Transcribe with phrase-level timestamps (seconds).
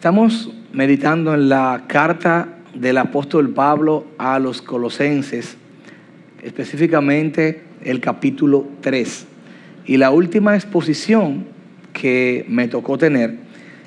[0.00, 5.58] Estamos meditando en la carta del apóstol Pablo a los colosenses,
[6.42, 9.26] específicamente el capítulo 3.
[9.84, 11.44] Y la última exposición
[11.92, 13.34] que me tocó tener,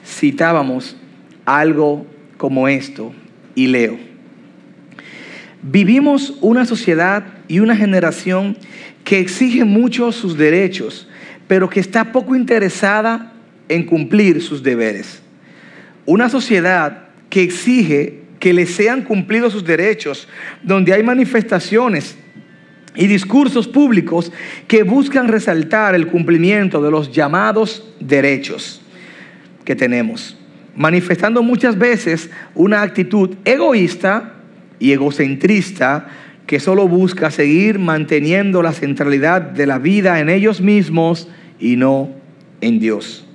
[0.06, 0.98] citábamos
[1.46, 2.06] algo
[2.38, 3.12] como esto,
[3.56, 3.98] y leo.
[5.64, 8.56] Vivimos una sociedad y una generación
[9.04, 11.08] que exige mucho sus derechos,
[11.48, 13.34] pero que está poco interesada
[13.68, 15.24] en cumplir sus deberes.
[16.06, 20.28] Una sociedad que exige que le sean cumplidos sus derechos,
[20.62, 22.18] donde hay manifestaciones
[22.96, 24.32] y discursos públicos
[24.68, 28.82] que buscan resaltar el cumplimiento de los llamados derechos
[29.64, 30.38] que tenemos,
[30.76, 34.34] manifestando muchas veces una actitud egoísta
[34.78, 36.08] y egocentrista
[36.46, 41.30] que solo busca seguir manteniendo la centralidad de la vida en ellos mismos
[41.60, 42.10] y no
[42.60, 43.26] en Dios.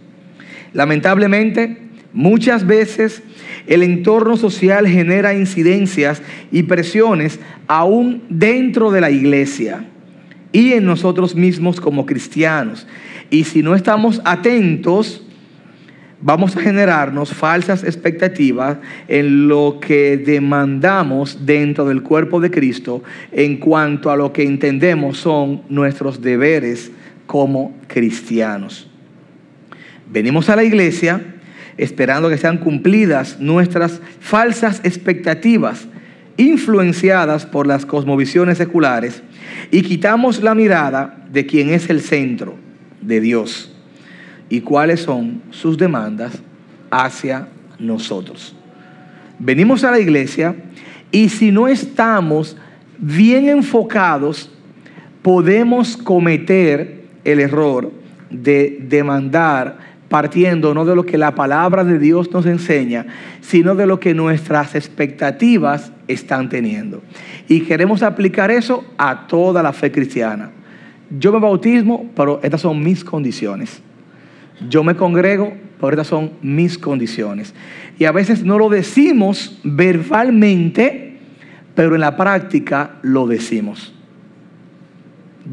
[0.74, 3.22] Lamentablemente, muchas veces
[3.66, 9.84] el entorno social genera incidencias y presiones aún dentro de la iglesia
[10.52, 12.86] y en nosotros mismos como cristianos.
[13.30, 15.22] Y si no estamos atentos,
[16.20, 23.58] vamos a generarnos falsas expectativas en lo que demandamos dentro del cuerpo de Cristo en
[23.58, 26.90] cuanto a lo que entendemos son nuestros deberes
[27.26, 28.88] como cristianos.
[30.10, 31.34] Venimos a la iglesia
[31.78, 35.86] esperando que sean cumplidas nuestras falsas expectativas
[36.36, 39.22] influenciadas por las cosmovisiones seculares
[39.70, 42.56] y quitamos la mirada de quien es el centro
[43.00, 43.74] de Dios
[44.48, 46.38] y cuáles son sus demandas
[46.90, 47.48] hacia
[47.78, 48.54] nosotros.
[49.38, 50.54] Venimos a la iglesia
[51.10, 52.56] y si no estamos
[52.98, 54.50] bien enfocados,
[55.22, 57.92] podemos cometer el error
[58.30, 63.06] de demandar partiendo no de lo que la palabra de Dios nos enseña,
[63.40, 67.02] sino de lo que nuestras expectativas están teniendo.
[67.46, 70.50] Y queremos aplicar eso a toda la fe cristiana.
[71.10, 73.80] Yo me bautismo, pero estas son mis condiciones.
[74.68, 77.54] Yo me congrego, pero estas son mis condiciones.
[77.98, 81.18] Y a veces no lo decimos verbalmente,
[81.74, 83.94] pero en la práctica lo decimos.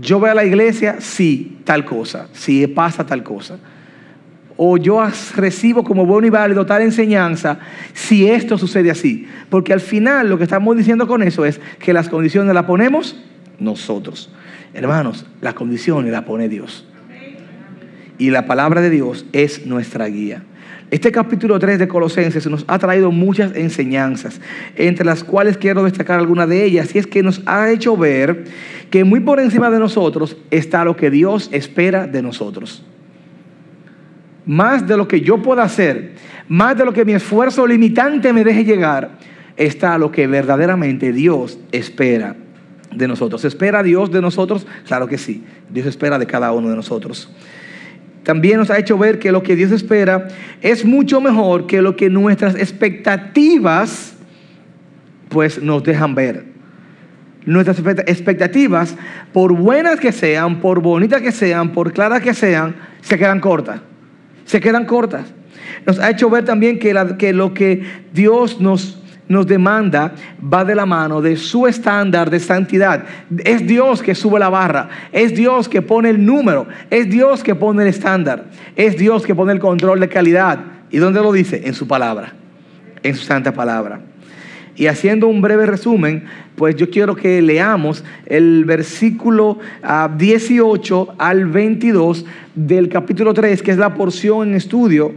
[0.01, 3.59] Yo voy a la iglesia, sí, tal cosa, sí pasa tal cosa
[4.57, 5.03] o yo
[5.35, 7.59] recibo como bueno y válido tal enseñanza
[7.93, 9.27] si esto sucede así.
[9.49, 13.17] Porque al final lo que estamos diciendo con eso es que las condiciones las ponemos
[13.59, 14.31] nosotros.
[14.73, 16.85] Hermanos, las condiciones las pone Dios.
[18.17, 20.44] Y la palabra de Dios es nuestra guía.
[20.91, 24.39] Este capítulo 3 de Colosenses nos ha traído muchas enseñanzas,
[24.75, 28.45] entre las cuales quiero destacar algunas de ellas, y es que nos ha hecho ver
[28.91, 32.83] que muy por encima de nosotros está lo que Dios espera de nosotros
[34.45, 36.13] más de lo que yo pueda hacer,
[36.47, 39.11] más de lo que mi esfuerzo limitante me deje llegar,
[39.57, 42.35] está lo que verdaderamente Dios espera
[42.91, 43.44] de nosotros.
[43.45, 44.67] ¿Espera Dios de nosotros?
[44.85, 45.44] Claro que sí.
[45.69, 47.29] Dios espera de cada uno de nosotros.
[48.23, 50.28] También nos ha hecho ver que lo que Dios espera
[50.62, 54.13] es mucho mejor que lo que nuestras expectativas
[55.29, 56.45] pues nos dejan ver.
[57.45, 57.77] Nuestras
[58.07, 58.95] expectativas,
[59.31, 63.81] por buenas que sean, por bonitas que sean, por claras que sean, se quedan cortas
[64.45, 65.25] se quedan cortas.
[65.85, 66.94] Nos ha hecho ver también que,
[67.33, 67.83] lo que
[68.13, 73.03] Dios nos, nos demanda va de la mano de su estándar de santidad.
[73.44, 77.56] Es Dios que sube la barra, es Dios que pone el número, es Dios que
[77.56, 78.45] pone el estándar,
[78.75, 80.59] es Dios que pone el control de calidad.
[80.91, 81.62] ¿Y dónde lo dice?
[81.66, 82.33] En su palabra,
[83.03, 84.01] en su santa palabra.
[84.75, 86.25] Y haciendo un breve resumen,
[86.56, 89.59] pues yo quiero que leamos el versículo
[90.18, 92.25] 18 ah, al 22
[92.56, 95.13] del capítulo 3, que es la porción en estudio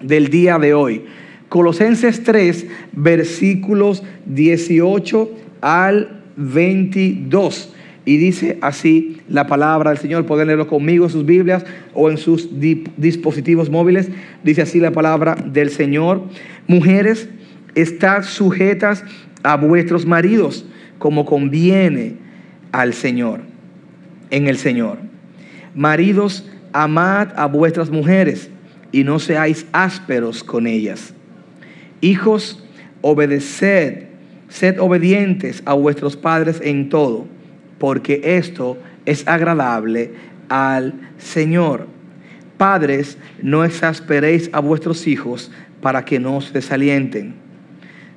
[0.00, 1.04] del día de hoy.
[1.48, 5.30] Colosenses 3, versículos 18
[5.60, 7.74] al 22.
[8.06, 10.26] Y dice así la palabra del Señor.
[10.26, 11.64] Pueden leerlo conmigo en sus Biblias
[11.94, 12.48] o en sus
[12.96, 14.08] dispositivos móviles.
[14.42, 16.22] Dice así la palabra del Señor.
[16.66, 17.28] Mujeres,
[17.74, 19.04] estad sujetas
[19.42, 20.64] a vuestros maridos
[20.98, 22.16] como conviene
[22.72, 23.40] al Señor,
[24.30, 24.98] en el Señor.
[25.74, 28.48] Maridos, amad a vuestras mujeres
[28.90, 31.14] y no seáis ásperos con ellas.
[32.00, 32.64] Hijos,
[33.00, 34.06] obedeced,
[34.48, 37.26] sed obedientes a vuestros padres en todo,
[37.78, 40.12] porque esto es agradable
[40.48, 41.86] al Señor.
[42.56, 45.50] Padres, no exasperéis a vuestros hijos
[45.80, 47.43] para que no se desalienten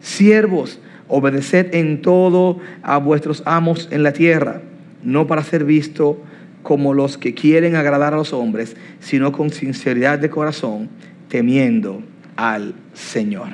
[0.08, 4.62] Siervos, obedeced en todo a vuestros amos en la tierra,
[5.04, 6.24] no para ser visto
[6.64, 10.88] como los que quieren agradar a los hombres, sino con sinceridad de corazón,
[11.28, 12.04] temiendo
[12.38, 13.50] al Señor.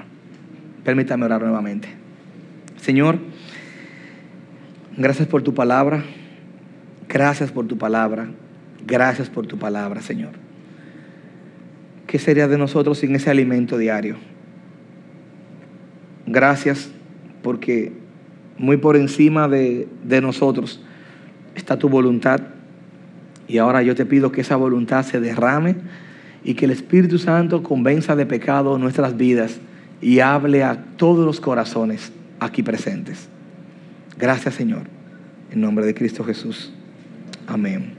[0.84, 1.88] Permítame orar nuevamente.
[2.78, 3.18] Señor,
[4.96, 6.04] gracias por tu palabra.
[7.10, 8.28] Gracias por tu palabra.
[8.86, 10.34] Gracias por tu palabra, Señor.
[12.06, 14.33] ¿Qué sería de nosotros sin ese alimento diario?
[16.26, 16.90] Gracias
[17.42, 17.92] porque
[18.58, 20.82] muy por encima de, de nosotros
[21.56, 22.42] está tu voluntad.
[23.48, 25.76] Y ahora yo te pido que esa voluntad se derrame
[26.44, 29.60] y que el Espíritu Santo convenza de pecado nuestras vidas
[30.02, 33.28] y hable a todos los corazones aquí presentes.
[34.18, 34.84] Gracias Señor,
[35.52, 36.72] en nombre de Cristo Jesús.
[37.48, 37.94] Amén.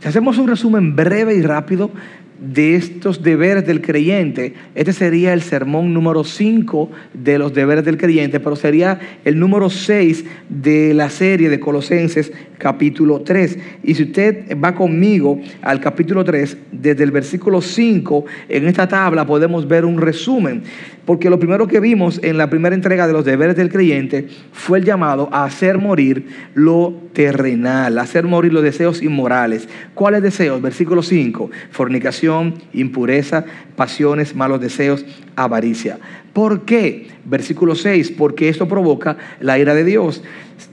[0.00, 1.90] Si hacemos un resumen breve y rápido
[2.38, 7.98] de estos deberes del creyente, este sería el sermón número 5 de los deberes del
[7.98, 13.58] creyente, pero sería el número 6 de la serie de Colosenses capítulo 3.
[13.84, 19.26] Y si usted va conmigo al capítulo 3, desde el versículo 5, en esta tabla
[19.26, 20.62] podemos ver un resumen
[21.08, 24.76] porque lo primero que vimos en la primera entrega de los deberes del creyente fue
[24.76, 29.70] el llamado a hacer morir lo terrenal, a hacer morir los deseos inmorales.
[29.94, 30.60] ¿Cuáles deseos?
[30.60, 35.98] Versículo 5, fornicación, impureza, pasiones, malos deseos, avaricia.
[36.34, 37.06] ¿Por qué?
[37.24, 40.22] Versículo 6, porque esto provoca la ira de Dios.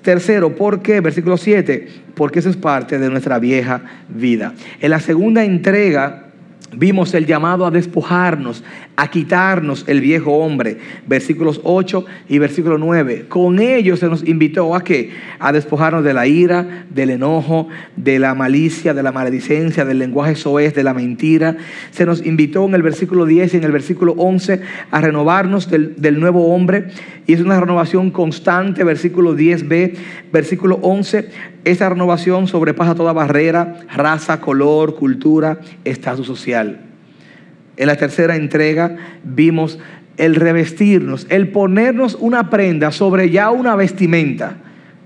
[0.01, 0.99] Tercero, ¿por qué?
[0.99, 4.53] Versículo 7, porque eso es parte de nuestra vieja vida.
[4.81, 6.24] En la segunda entrega
[6.71, 8.63] vimos el llamado a despojarnos,
[8.95, 10.77] a quitarnos el viejo hombre,
[11.07, 13.25] versículos 8 y versículo 9.
[13.27, 15.11] Con ello se nos invitó a qué?
[15.39, 20.35] A despojarnos de la ira, del enojo, de la malicia, de la maledicencia, del lenguaje
[20.35, 21.57] soez, de la mentira.
[21.91, 25.95] Se nos invitó en el versículo 10 y en el versículo 11 a renovarnos del,
[25.97, 26.87] del nuevo hombre.
[27.27, 29.95] Y es una renovación constante, versículo 10b,
[30.31, 31.29] versículo 11.
[31.65, 36.54] Esa renovación sobrepasa toda barrera, raza, color, cultura, estatus social.
[36.63, 39.79] En la tercera entrega vimos
[40.17, 44.57] el revestirnos, el ponernos una prenda sobre ya una vestimenta.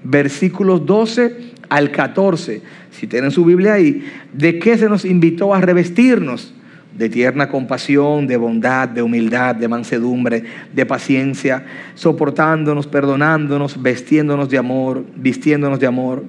[0.03, 2.61] Versículos 12 al 14,
[2.91, 4.03] si tienen su Biblia ahí,
[4.33, 6.53] de qué se nos invitó a revestirnos.
[6.95, 10.43] De tierna compasión, de bondad, de humildad, de mansedumbre,
[10.73, 11.63] de paciencia,
[11.93, 16.25] soportándonos, perdonándonos, vestiéndonos de amor, vistiéndonos de amor.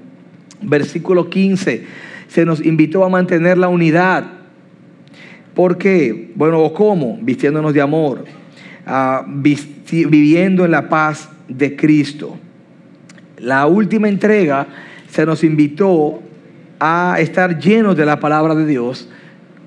[0.63, 1.87] Versículo 15,
[2.29, 4.40] se nos invitó a mantener la unidad
[5.55, 6.31] ¿Por qué?
[6.35, 7.19] Bueno, ¿o cómo?
[7.21, 8.25] Vistiéndonos de amor,
[8.87, 12.37] ah, viviendo en la paz de Cristo.
[13.39, 14.67] La última entrega
[15.09, 16.23] se nos invitó
[16.79, 19.09] a estar llenos de la palabra de Dios.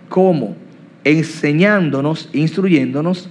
[0.10, 0.56] ¿Cómo?
[1.04, 3.30] Enseñándonos, instruyéndonos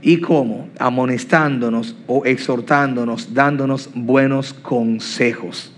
[0.00, 0.68] y cómo?
[0.78, 5.72] Amonestándonos o exhortándonos, dándonos buenos consejos.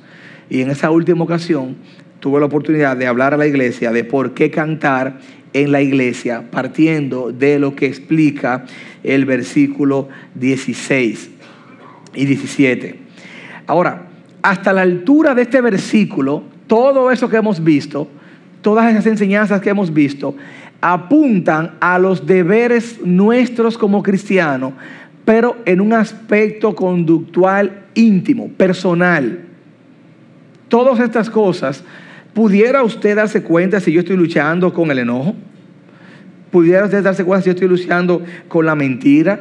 [0.51, 1.77] Y en esa última ocasión
[2.21, 5.19] tuve la oportunidad de hablar a la iglesia de por qué cantar
[5.53, 8.65] en la iglesia, partiendo de lo que explica
[9.03, 11.31] el versículo 16
[12.15, 12.99] y 17.
[13.67, 14.07] Ahora,
[14.43, 18.09] hasta la altura de este versículo, todo eso que hemos visto,
[18.63, 20.35] todas esas enseñanzas que hemos visto,
[20.81, 24.73] apuntan a los deberes nuestros como cristianos,
[25.25, 29.41] pero en un aspecto conductual íntimo, personal.
[30.69, 31.85] Todas estas cosas
[32.35, 35.35] ¿Pudiera usted darse cuenta si yo estoy luchando con el enojo?
[36.51, 39.41] ¿Pudiera usted darse cuenta si yo estoy luchando con la mentira?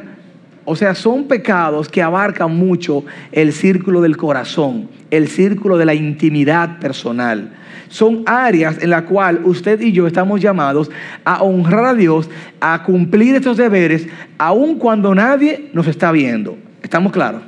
[0.64, 5.94] O sea, son pecados que abarcan mucho el círculo del corazón, el círculo de la
[5.94, 7.52] intimidad personal.
[7.88, 10.90] Son áreas en las cuales usted y yo estamos llamados
[11.24, 12.28] a honrar a Dios,
[12.60, 14.06] a cumplir estos deberes,
[14.38, 16.56] aun cuando nadie nos está viendo.
[16.82, 17.42] ¿Estamos claros?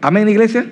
[0.00, 0.66] Amén, iglesia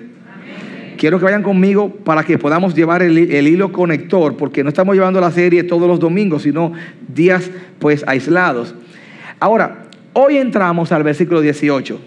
[1.01, 5.19] quiero que vayan conmigo para que podamos llevar el, hilo conector, porque no estamos llevando
[5.19, 6.75] la serie todos los domingos, sino
[7.09, 8.75] días pues aislados.
[9.41, 11.99] Ahora, hoy entramos al versículo 18.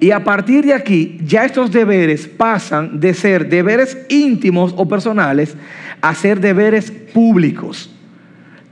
[0.00, 5.56] Y a partir de aquí, ya estos deberes pasan de ser deberes íntimos o personales
[6.00, 7.93] a ser deberes públicos.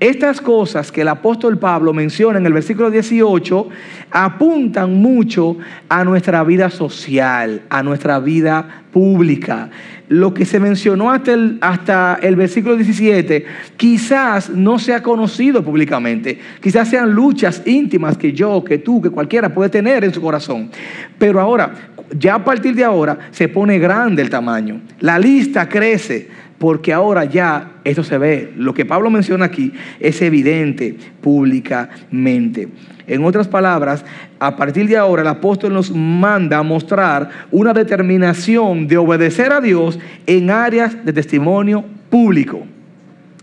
[0.03, 3.69] Estas cosas que el apóstol Pablo menciona en el versículo 18
[4.11, 9.71] apuntan mucho a nuestra vida social, a nuestra vida pública.
[10.09, 13.45] Lo que se mencionó hasta el, hasta el versículo 17
[13.77, 19.55] quizás no sea conocido públicamente, quizás sean luchas íntimas que yo, que tú, que cualquiera
[19.55, 20.69] puede tener en su corazón.
[21.17, 21.75] Pero ahora,
[22.19, 26.29] ya a partir de ahora, se pone grande el tamaño, la lista crece
[26.63, 28.53] porque ahora ya esto se ve.
[28.57, 32.69] Lo que Pablo menciona aquí es evidente públicamente.
[33.09, 34.05] En otras palabras,
[34.39, 39.61] a partir de ahora el apóstol nos manda a mostrar una determinación de obedecer a
[39.61, 42.65] Dios en áreas de testimonio público.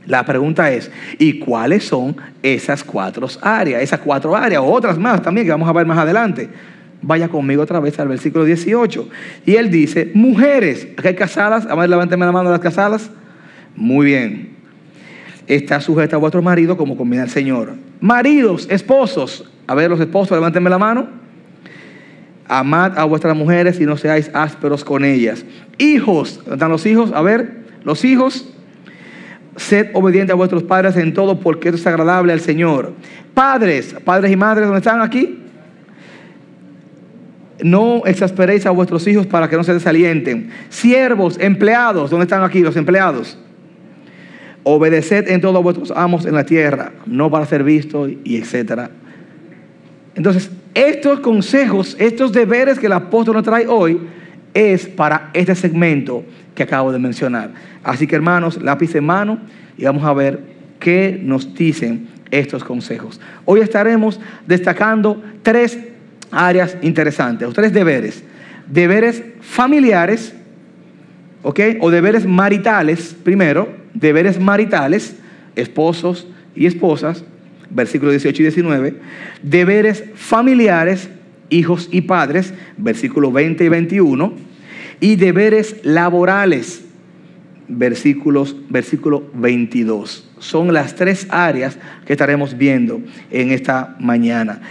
[0.05, 3.81] La pregunta es, ¿y cuáles son esas cuatro áreas?
[3.81, 6.47] Esas cuatro áreas, o otras más también que vamos a ver más adelante.
[7.01, 9.07] Vaya conmigo otra vez al versículo 18.
[9.45, 11.65] Y él dice, mujeres, ¿hay casadas?
[11.65, 13.09] A ver, levánteme la mano a las casadas.
[13.75, 14.49] Muy bien.
[15.47, 17.73] Está sujeta a vuestro marido como conviene al Señor.
[18.01, 19.49] Maridos, esposos.
[19.65, 21.07] A ver, los esposos, levántenme la mano.
[22.47, 25.45] Amad a vuestras mujeres y no seáis ásperos con ellas.
[25.77, 27.11] Hijos, ¿dónde están los hijos?
[27.13, 28.49] A ver, los hijos.
[29.55, 32.93] Sed obedientes a vuestros padres en todo porque esto es agradable al Señor.
[33.33, 35.48] Padres, padres y madres, ¿dónde están aquí?
[37.63, 40.49] No exasperéis a vuestros hijos para que no se desalienten.
[40.69, 43.37] Siervos, empleados, ¿dónde están aquí los empleados?
[44.63, 48.91] Obedeced en todo a vuestros amos en la tierra, no para ser vistos y etcétera.
[50.15, 53.99] Entonces, estos consejos, estos deberes que el apóstol nos trae hoy,
[54.53, 56.23] es para este segmento
[56.55, 57.51] que acabo de mencionar.
[57.83, 59.39] Así que hermanos, lápiz en mano
[59.77, 60.39] y vamos a ver
[60.79, 63.19] qué nos dicen estos consejos.
[63.45, 65.77] Hoy estaremos destacando tres
[66.31, 68.23] áreas interesantes, o tres deberes.
[68.67, 70.33] Deberes familiares,
[71.43, 71.59] ¿ok?
[71.79, 75.15] O deberes maritales, primero, deberes maritales,
[75.55, 77.23] esposos y esposas,
[77.69, 78.95] versículos 18 y 19.
[79.43, 81.09] Deberes familiares,
[81.49, 84.33] hijos y padres, versículos 20 y 21.
[85.01, 86.83] Y deberes laborales,
[87.67, 90.29] versículos, versículo 22.
[90.39, 94.61] Son las tres áreas que estaremos viendo en esta mañana.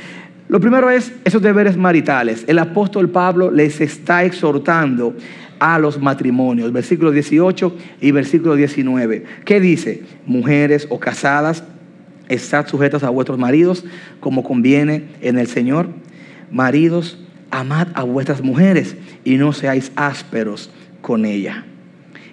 [0.48, 2.44] Lo primero es esos deberes maritales.
[2.46, 5.14] El apóstol Pablo les está exhortando
[5.58, 9.24] a los matrimonios, versículo 18 y versículo 19.
[9.44, 10.02] ¿Qué dice?
[10.24, 11.64] Mujeres o casadas,
[12.28, 13.84] estad sujetas a vuestros maridos
[14.20, 15.88] como conviene en el Señor.
[16.50, 17.18] Maridos,
[17.50, 20.70] amad a vuestras mujeres y no seáis ásperos
[21.02, 21.66] con ella.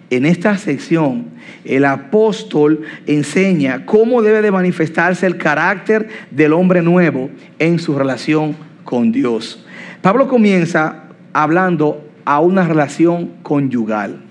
[0.10, 1.26] En esta sección,
[1.64, 8.56] el apóstol enseña cómo debe de manifestarse el carácter del hombre nuevo en su relación
[8.84, 9.66] con Dios.
[10.02, 14.22] Pablo comienza hablando a una relación conyugal.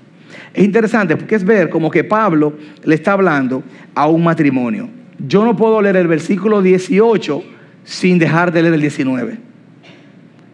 [0.53, 2.55] Es interesante porque es ver como que Pablo
[2.85, 3.65] le está hablando
[3.95, 4.89] a un matrimonio.
[5.19, 7.43] Yo no puedo leer el versículo 18
[7.85, 9.39] sin dejar de leer el 19.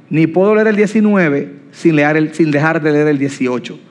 [0.09, 3.90] Ni puedo leer el 19 sin, leer el, sin dejar de leer el 18.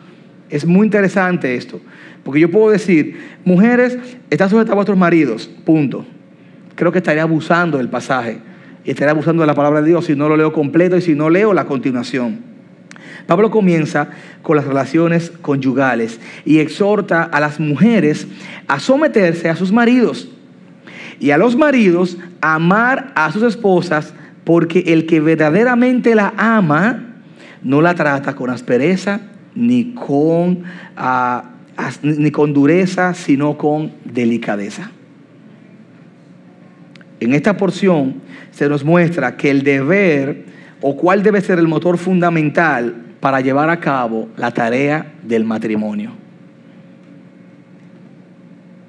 [0.50, 1.80] Es muy interesante esto.
[2.24, 3.98] Porque yo puedo decir, mujeres,
[4.30, 6.06] están sujetas a vuestros maridos, punto.
[6.76, 8.40] Creo que estaría abusando del pasaje.
[8.84, 11.16] Y estaría abusando de la palabra de Dios si no lo leo completo y si
[11.16, 12.50] no leo la continuación.
[13.28, 14.10] Pablo comienza
[14.42, 18.28] con las relaciones conyugales y exhorta a las mujeres
[18.68, 20.30] a someterse a sus maridos
[21.20, 24.14] y a los maridos a amar a sus esposas
[24.46, 27.18] porque el que verdaderamente la ama
[27.62, 29.22] no la trata con aspereza
[29.56, 30.64] ni con,
[30.96, 31.52] ah,
[32.02, 34.92] ni con dureza, sino con delicadeza.
[37.20, 40.46] En esta porción se nos muestra que el deber
[40.82, 46.12] o cuál debe ser el motor fundamental para llevar a cabo la tarea del matrimonio.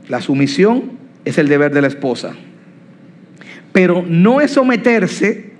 [0.08, 0.92] La sumisión
[1.24, 2.32] es el deber de la esposa,
[3.72, 5.52] pero no es someterse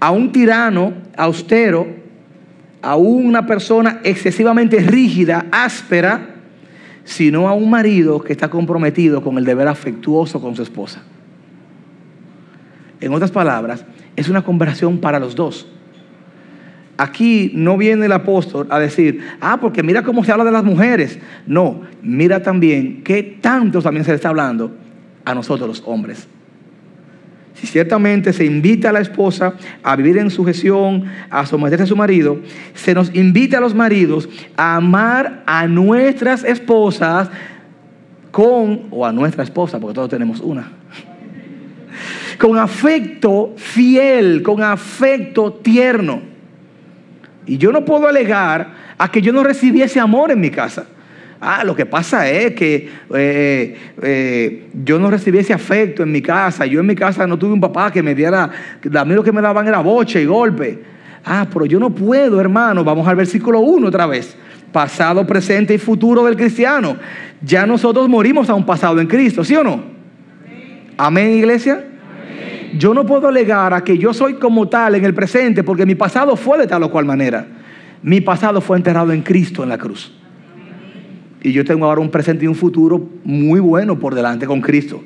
[0.00, 1.86] a un tirano austero,
[2.82, 6.36] a una persona excesivamente rígida, áspera,
[7.04, 11.02] sino a un marido que está comprometido con el deber afectuoso con su esposa.
[13.00, 13.84] En otras palabras,
[14.16, 15.66] es una conversación para los dos.
[16.96, 20.64] Aquí no viene el apóstol a decir, ah, porque mira cómo se habla de las
[20.64, 21.18] mujeres.
[21.46, 24.76] No, mira también qué tanto también se le está hablando
[25.24, 26.26] a nosotros los hombres.
[27.60, 31.96] Si ciertamente se invita a la esposa a vivir en sujeción, a someterse a su
[31.96, 32.38] marido,
[32.74, 37.28] se nos invita a los maridos a amar a nuestras esposas
[38.30, 40.70] con, o a nuestra esposa, porque todos tenemos una,
[42.38, 46.22] con afecto fiel, con afecto tierno.
[47.44, 50.86] Y yo no puedo alegar a que yo no recibiese amor en mi casa.
[51.40, 56.20] Ah, lo que pasa es que eh, eh, yo no recibí ese afecto en mi
[56.20, 56.66] casa.
[56.66, 58.50] Yo en mi casa no tuve un papá que me diera,
[58.94, 60.82] a mí lo que me daban era boche y golpe.
[61.24, 62.82] Ah, pero yo no puedo, hermano.
[62.82, 64.36] Vamos al versículo 1 otra vez.
[64.72, 66.96] Pasado, presente y futuro del cristiano.
[67.40, 69.82] Ya nosotros morimos a un pasado en Cristo, ¿sí o no?
[70.96, 71.84] Amén, iglesia.
[72.76, 75.94] Yo no puedo alegar a que yo soy como tal en el presente porque mi
[75.94, 77.46] pasado fue de tal o cual manera.
[78.02, 80.17] Mi pasado fue enterrado en Cristo en la cruz.
[81.42, 85.02] Y yo tengo ahora un presente y un futuro muy bueno por delante con Cristo.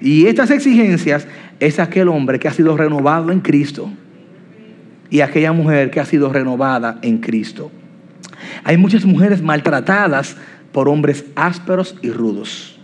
[0.00, 1.26] Y estas exigencias
[1.60, 3.90] es aquel hombre que ha sido renovado en Cristo
[5.10, 7.70] y aquella mujer que ha sido renovada en Cristo.
[8.64, 10.36] Hay muchas mujeres maltratadas
[10.72, 12.78] por hombres ásperos y rudos.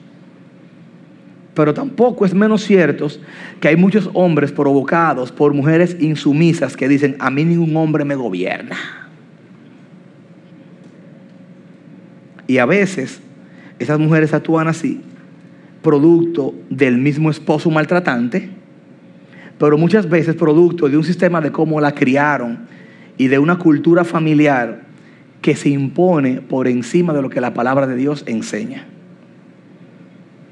[1.55, 3.09] Pero tampoco es menos cierto
[3.61, 8.15] que hay muchos hombres provocados por mujeres insumisas que dicen, a mí ningún hombre me
[8.15, 8.77] gobierna.
[12.51, 13.21] Y a veces
[13.79, 15.01] esas mujeres actúan así,
[15.83, 18.51] producto del mismo esposo maltratante,
[19.57, 22.67] pero muchas veces producto de un sistema de cómo la criaron
[23.17, 24.81] y de una cultura familiar
[25.41, 28.85] que se impone por encima de lo que la palabra de Dios enseña.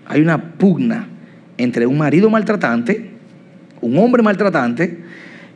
[0.07, 1.09] Hay una pugna
[1.57, 3.11] entre un marido maltratante,
[3.81, 5.03] un hombre maltratante,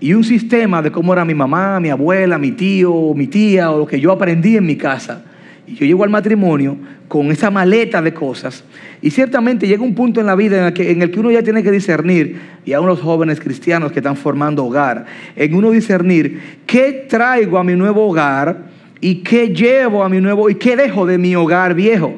[0.01, 3.79] y un sistema de cómo era mi mamá, mi abuela, mi tío, mi tía, o
[3.79, 5.27] lo que yo aprendí en mi casa.
[5.67, 6.77] Y yo llego al matrimonio
[7.09, 8.65] con esa maleta de cosas.
[9.01, 11.71] Y ciertamente llega un punto en la vida en el, que, uno ya tiene que
[11.71, 15.05] discernir, y a unos jóvenes cristianos que están formando hogar,
[15.37, 20.49] en uno discernir qué traigo a mi nuevo hogar y qué llevo a mi nuevo
[20.49, 22.15] y qué dejo de mi hogar viejo.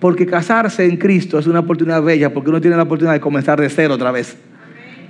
[0.00, 3.60] Porque casarse en Cristo es una oportunidad bella porque uno tiene la oportunidad de comenzar
[3.60, 4.36] de cero otra vez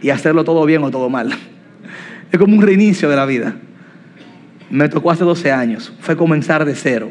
[0.02, 1.32] y hacerlo todo bien o todo mal.
[2.30, 3.54] Es como un reinicio de la vida.
[4.70, 7.10] Me tocó hace 12 años, fue comenzar de cero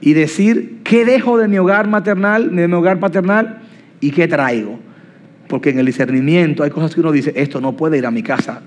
[0.00, 3.60] y decir qué dejo de mi hogar maternal, de mi hogar paternal
[4.00, 4.78] y qué traigo.
[5.48, 8.22] Porque en el discernimiento hay cosas que uno dice, esto no puede ir a mi
[8.22, 8.62] casa,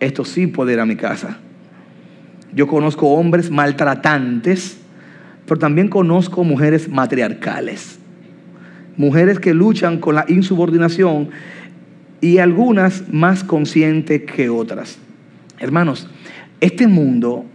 [0.00, 1.38] esto sí puede ir a mi casa.
[2.54, 4.78] Yo conozco hombres maltratantes,
[5.46, 7.98] pero también conozco mujeres matriarcales.
[8.96, 11.30] Mujeres que luchan con la insubordinación
[12.20, 14.98] y algunas más conscientes que otras.
[15.58, 16.08] Hermanos,
[16.60, 17.46] este mundo,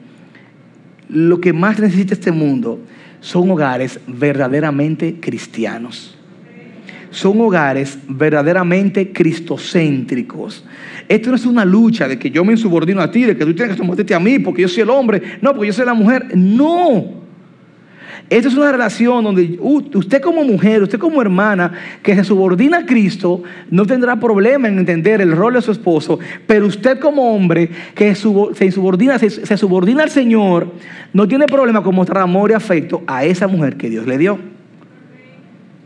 [1.09, 2.79] lo que más necesita este mundo
[3.19, 6.17] son hogares verdaderamente cristianos
[7.09, 10.63] son hogares verdaderamente cristocéntricos.
[11.07, 13.53] Esto no es una lucha de que yo me insubordino a ti, de que tú
[13.53, 15.93] tienes que someterte a mí porque yo soy el hombre, no, porque yo soy la
[15.93, 16.35] mujer.
[16.35, 17.26] No.
[18.29, 21.71] Esta es una relación donde usted como mujer, usted como hermana
[22.03, 26.19] que se subordina a Cristo, no tendrá problema en entender el rol de su esposo,
[26.45, 30.73] pero usted como hombre que se subordina, se subordina al Señor,
[31.13, 34.37] no tiene problema con mostrar amor y afecto a esa mujer que Dios le dio.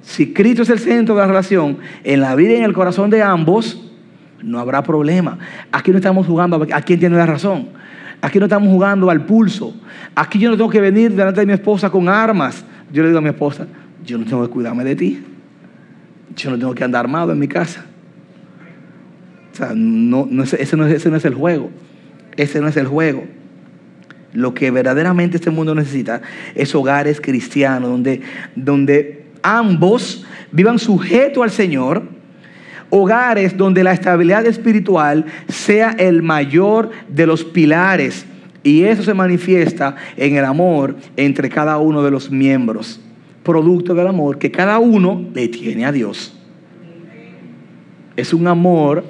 [0.01, 3.11] Si Cristo es el centro de la relación, en la vida y en el corazón
[3.11, 3.91] de ambos,
[4.41, 5.37] no habrá problema.
[5.71, 7.69] Aquí no estamos jugando a quién tiene la razón.
[8.21, 9.73] Aquí no estamos jugando al pulso.
[10.13, 12.63] Aquí yo no tengo que venir delante de mi esposa con armas.
[12.93, 13.67] Yo le digo a mi esposa,
[14.05, 15.23] yo no tengo que cuidarme de ti.
[16.35, 17.85] Yo no tengo que andar armado en mi casa.
[19.51, 21.71] O sea, no, ese, no, ese no es el juego.
[22.37, 23.23] Ese no es el juego.
[24.33, 26.21] Lo que verdaderamente este mundo necesita
[26.55, 28.21] es hogares cristianos donde,
[28.55, 32.03] donde ambos vivan sujetos al Señor,
[32.91, 38.25] hogares donde la estabilidad espiritual sea el mayor de los pilares.
[38.63, 43.01] Y eso se manifiesta en el amor entre cada uno de los miembros,
[43.41, 46.37] producto del amor que cada uno le tiene a Dios.
[48.15, 49.03] Es un amor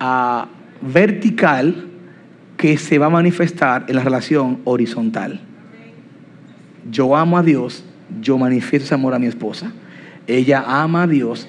[0.00, 0.48] ah,
[0.80, 1.86] vertical
[2.56, 5.40] que se va a manifestar en la relación horizontal.
[6.90, 7.84] Yo amo a Dios
[8.20, 9.72] yo manifiesto ese amor a mi esposa.
[10.26, 11.48] Ella ama a Dios,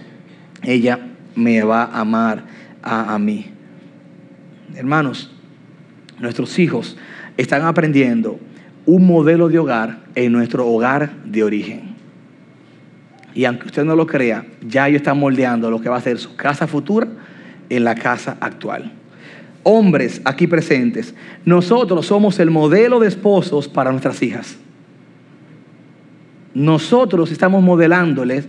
[0.64, 1.00] ella
[1.36, 2.44] me va a amar
[2.82, 3.48] a, a mí.
[4.76, 5.32] Hermanos,
[6.20, 6.98] nuestros hijos
[7.38, 8.40] están aprendiendo
[8.86, 11.96] un modelo de hogar en nuestro hogar de origen.
[13.34, 16.18] Y aunque usted no lo crea, ya ellos están moldeando lo que va a ser
[16.18, 17.08] su casa futura
[17.70, 18.92] en la casa actual.
[19.64, 21.14] Hombres aquí presentes,
[21.46, 24.58] nosotros somos el modelo de esposos para nuestras hijas
[26.54, 28.48] nosotros estamos modelándoles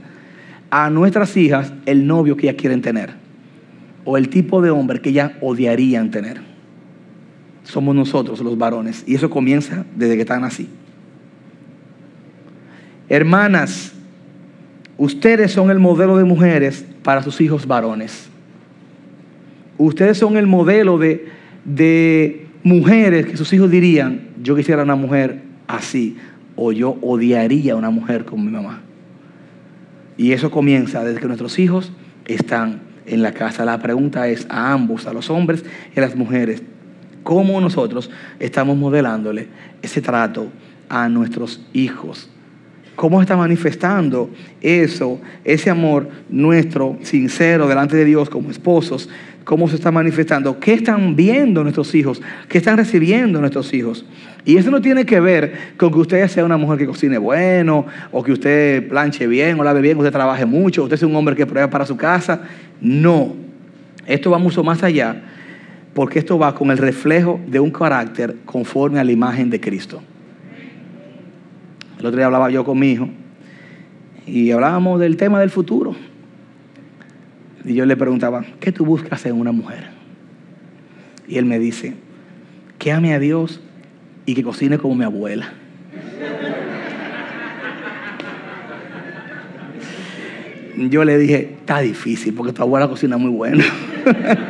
[0.73, 3.11] a nuestras hijas el novio que ellas quieren tener
[4.07, 6.41] o el tipo de hombre que ellas odiarían tener.
[7.63, 10.71] Somos nosotros los varones y eso comienza desde que están así.
[13.11, 13.93] Hermanas,
[14.97, 18.31] ustedes son el modelo de mujeres para sus hijos varones.
[19.77, 21.29] Ustedes son el modelo de,
[21.67, 26.17] de mujeres que sus hijos dirían, yo quisiera una mujer así
[26.57, 28.81] o yo odiaría a una mujer como mi mamá.
[30.17, 31.93] Y eso comienza desde que nuestros hijos
[32.27, 33.65] están en la casa.
[33.65, 36.63] La pregunta es a ambos, a los hombres y a las mujeres,
[37.23, 39.49] ¿cómo nosotros estamos modelándole
[39.83, 40.49] ese trato
[40.89, 42.32] a nuestros hijos?
[42.95, 49.09] ¿Cómo está manifestando eso, ese amor nuestro, sincero, delante de Dios como esposos?
[49.45, 50.61] ¿Cómo se está manifestando?
[50.61, 52.21] ¿Qué están viendo nuestros hijos?
[52.49, 54.05] ¿Qué están recibiendo nuestros hijos?
[54.45, 57.87] Y eso no tiene que ver con que usted sea una mujer que cocine bueno,
[58.13, 61.09] o que usted planche bien, o lave bien, que usted trabaje mucho, o usted sea
[61.09, 62.43] un hombre que pruebe para su casa.
[62.81, 63.35] No.
[64.07, 65.23] Esto va mucho más allá,
[65.95, 70.03] porque esto va con el reflejo de un carácter conforme a la imagen de Cristo.
[72.03, 73.09] El otro día hablaba yo con mi hijo
[74.27, 75.95] y hablábamos del tema del futuro.
[77.65, 79.85] Y yo le preguntaba, ¿qué tú buscas en una mujer?
[81.29, 81.95] Y él me dice,
[82.81, 83.61] que ame a Dios
[84.27, 85.53] y que cocine como mi abuela.
[90.77, 93.63] Yo le dije, está difícil porque tu abuela cocina muy bueno.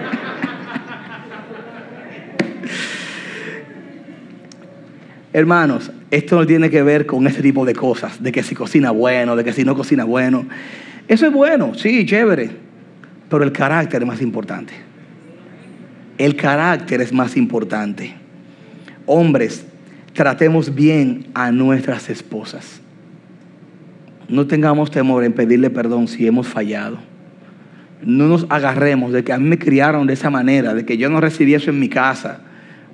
[5.34, 8.90] Hermanos, esto no tiene que ver con ese tipo de cosas, de que si cocina
[8.90, 10.44] bueno, de que si no cocina bueno.
[11.09, 12.51] Eso es bueno, sí, chévere,
[13.31, 14.75] pero el carácter es más importante.
[16.18, 18.14] El carácter es más importante.
[19.07, 19.64] Hombres,
[20.12, 22.83] tratemos bien a nuestras esposas.
[24.29, 26.98] No tengamos temor en pedirle perdón si hemos fallado.
[28.03, 31.09] No nos agarremos de que a mí me criaron de esa manera, de que yo
[31.09, 32.40] no recibí eso en mi casa,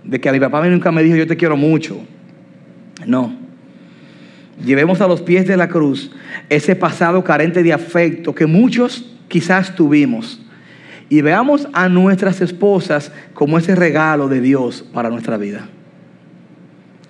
[0.04, 2.06] de que a mi papá nunca me dijo yo te quiero mucho.
[3.06, 3.32] No.
[4.64, 6.10] Llevemos a los pies de la cruz
[6.48, 10.44] ese pasado carente de afecto que muchos quizás tuvimos.
[11.08, 15.68] Y veamos a nuestras esposas como ese regalo de Dios para nuestra vida.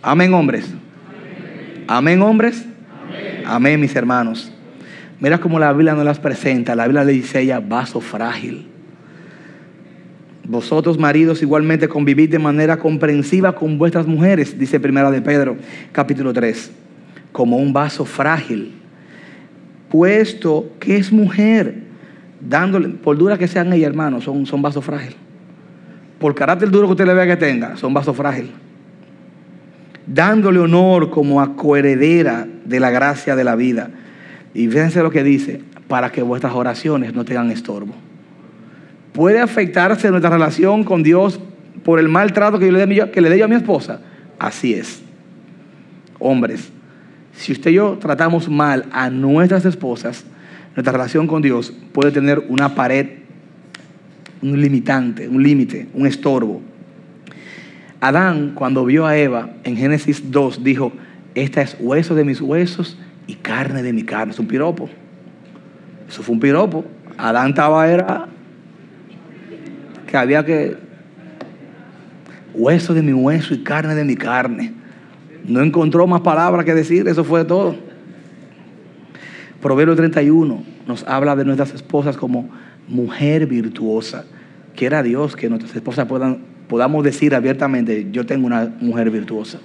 [0.02, 0.72] Amén, hombres.
[1.88, 2.64] Amén, hombres.
[3.44, 3.80] Amén.
[3.80, 4.52] mis hermanos.
[5.20, 6.76] Mira cómo la Biblia nos las presenta.
[6.76, 8.68] La Biblia le dice ella vaso frágil.
[10.48, 15.58] Vosotros, maridos, igualmente convivid de manera comprensiva con vuestras mujeres, dice Primera de Pedro,
[15.92, 16.70] capítulo 3,
[17.32, 18.72] como un vaso frágil,
[19.90, 21.82] puesto que es mujer,
[22.40, 25.14] dándole, por dura que sean ella, hermanos, son, son vasos frágil.
[26.18, 28.50] Por carácter duro que usted le vea que tenga, son vasos frágil.
[30.06, 33.90] Dándole honor como a coheredera de la gracia de la vida.
[34.54, 38.07] Y fíjense lo que dice, para que vuestras oraciones no tengan estorbo.
[39.18, 41.40] ¿Puede afectarse nuestra relación con Dios
[41.82, 44.00] por el maltrato que, yo le dé, que le dé yo a mi esposa?
[44.38, 45.02] Así es.
[46.20, 46.70] Hombres,
[47.32, 50.24] si usted y yo tratamos mal a nuestras esposas,
[50.76, 53.08] nuestra relación con Dios puede tener una pared,
[54.40, 56.62] un limitante, un límite, un estorbo.
[58.00, 60.92] Adán, cuando vio a Eva en Génesis 2, dijo,
[61.34, 64.32] esta es hueso de mis huesos y carne de mi carne.
[64.32, 64.88] Es un piropo.
[66.08, 66.84] Eso fue un piropo.
[67.16, 68.28] Adán estaba, era
[70.08, 70.76] que había que
[72.54, 74.72] hueso de mi hueso y carne de mi carne.
[75.46, 77.76] No encontró más palabras que decir, eso fue todo.
[79.60, 82.48] Proverbio 31 nos habla de nuestras esposas como
[82.88, 84.24] mujer virtuosa.
[84.74, 89.58] Quiera Dios que nuestras esposas puedan, podamos decir abiertamente, yo tengo una mujer virtuosa.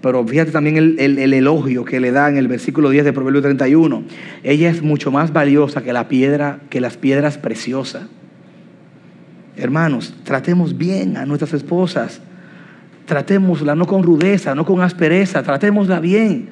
[0.00, 3.42] Pero fíjate también el, el, elogio que le da en el versículo 10 de Proverbio
[3.42, 4.02] 31.
[4.42, 8.08] Ella es mucho más valiosa que la piedra, que las piedras preciosas.
[9.56, 12.20] Hermanos, tratemos bien a nuestras esposas.
[13.06, 16.48] Tratémosla no con rudeza, no con aspereza, tratémosla bien.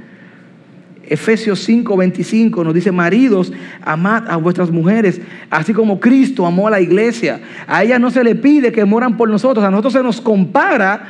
[1.10, 6.80] Efesios 5:25 nos dice, maridos, amad a vuestras mujeres, así como Cristo amó a la
[6.80, 7.40] iglesia.
[7.66, 11.04] A ella no se le pide que moran por nosotros, a nosotros se nos compara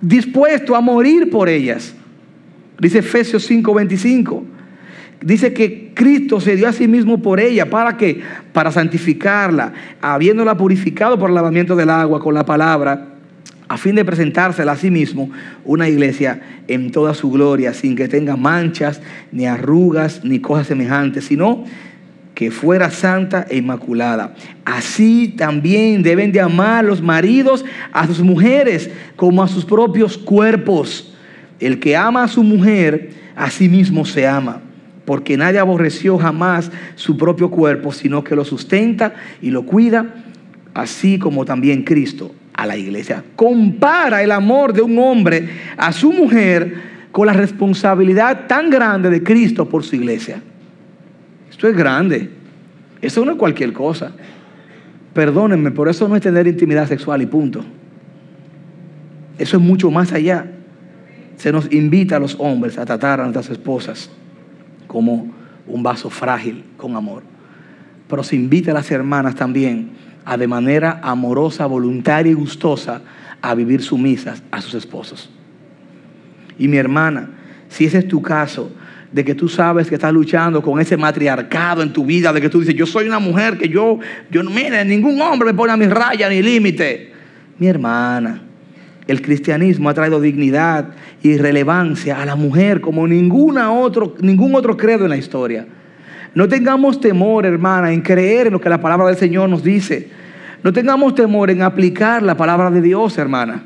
[0.00, 1.94] dispuesto a morir por ellas.
[2.78, 4.42] Dice Efesios 5:25
[5.22, 7.68] dice que Cristo se dio a sí mismo por ella.
[7.68, 8.20] ¿Para qué?
[8.52, 13.06] Para santificarla, habiéndola purificado por el lavamiento del agua con la palabra,
[13.68, 15.30] a fin de presentársela a sí mismo
[15.64, 21.26] una iglesia en toda su gloria, sin que tenga manchas, ni arrugas, ni cosas semejantes,
[21.26, 21.64] sino
[22.34, 24.34] que fuera santa e inmaculada.
[24.64, 31.14] Así también deben de amar los maridos a sus mujeres como a sus propios cuerpos.
[31.60, 34.62] El que ama a su mujer, a sí mismo se ama
[35.10, 40.06] porque nadie aborreció jamás su propio cuerpo, sino que lo sustenta y lo cuida,
[40.72, 43.24] así como también Cristo a la iglesia.
[43.34, 46.74] Compara el amor de un hombre a su mujer
[47.10, 50.40] con la responsabilidad tan grande de Cristo por su iglesia.
[51.50, 52.30] Esto es grande.
[53.02, 54.12] Eso no es cualquier cosa.
[55.12, 57.64] Perdónenme, por eso no es tener intimidad sexual y punto.
[59.38, 60.46] Eso es mucho más allá.
[61.34, 64.08] Se nos invita a los hombres a tratar a nuestras esposas
[64.90, 65.30] como
[65.68, 67.22] un vaso frágil con amor.
[68.08, 69.90] Pero se invita a las hermanas también
[70.24, 73.00] a de manera amorosa, voluntaria y gustosa
[73.40, 75.30] a vivir sumisas a sus esposos.
[76.58, 77.30] Y mi hermana,
[77.68, 78.72] si ese es tu caso,
[79.12, 82.48] de que tú sabes que estás luchando con ese matriarcado en tu vida, de que
[82.48, 85.76] tú dices, yo soy una mujer que yo, yo mire, ningún hombre me pone a
[85.76, 87.12] mi raya ni límite.
[87.58, 88.42] Mi hermana,
[89.10, 90.90] el cristianismo ha traído dignidad
[91.22, 95.66] y relevancia a la mujer como otro, ningún otro credo en la historia.
[96.34, 100.08] No tengamos temor, hermana, en creer en lo que la palabra del Señor nos dice.
[100.62, 103.64] No tengamos temor en aplicar la palabra de Dios, hermana.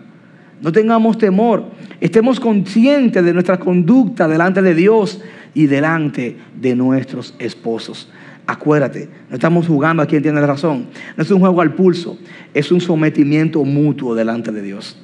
[0.63, 1.65] No tengamos temor.
[2.01, 5.21] Estemos conscientes de nuestra conducta delante de Dios
[5.53, 8.11] y delante de nuestros esposos.
[8.47, 10.87] Acuérdate, no estamos jugando a quien tiene razón.
[11.17, 12.19] No es un juego al pulso,
[12.53, 15.04] es un sometimiento mutuo delante de Dios.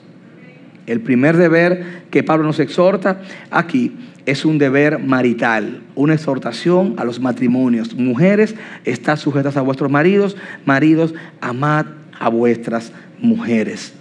[0.90, 3.22] El primer deber que Pablo nos exhorta
[3.52, 3.92] aquí
[4.26, 7.94] es un deber marital, una exhortación a los matrimonios.
[7.94, 11.86] Mujeres, estad sujetas a vuestros maridos, maridos, amad
[12.18, 13.92] a vuestras mujeres.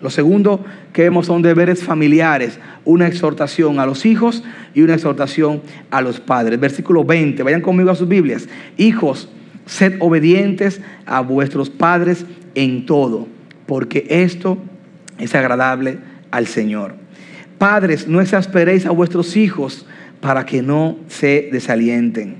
[0.00, 5.60] Lo segundo que vemos son deberes familiares, una exhortación a los hijos y una exhortación
[5.90, 6.60] a los padres.
[6.60, 8.48] Versículo 20, vayan conmigo a sus Biblias.
[8.76, 9.28] Hijos,
[9.64, 13.26] sed obedientes a vuestros padres en todo,
[13.66, 14.75] porque esto es
[15.34, 15.98] agradable
[16.30, 16.94] al Señor.
[17.58, 19.86] Padres, no exasperéis a vuestros hijos
[20.20, 22.36] para que no se desalienten.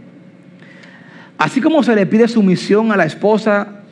[1.39, 3.83] Así como se le pide sumisión a la esposa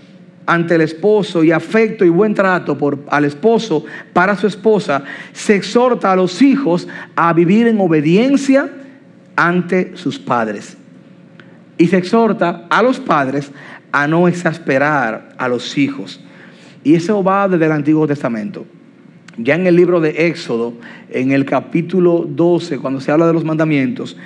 [0.47, 5.55] ante el esposo y afecto y buen trato por, al esposo para su esposa, se
[5.55, 8.71] exhorta a los hijos a vivir en obediencia
[9.37, 10.77] ante sus padres.
[11.79, 13.51] Y se exhorta a los padres
[13.93, 16.21] a no exasperar a los hijos.
[16.85, 18.67] Y eso va desde el Antiguo Testamento.
[19.39, 20.75] Ya en el libro de Éxodo,
[21.11, 24.17] en el capítulo 12, cuando se habla de los mandamientos,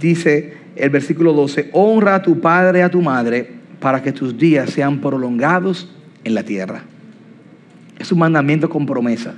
[0.00, 4.38] dice el versículo 12, honra a tu padre y a tu madre para que tus
[4.38, 5.92] días sean prolongados
[6.24, 6.84] en la tierra.
[7.98, 9.34] Es un mandamiento con promesa.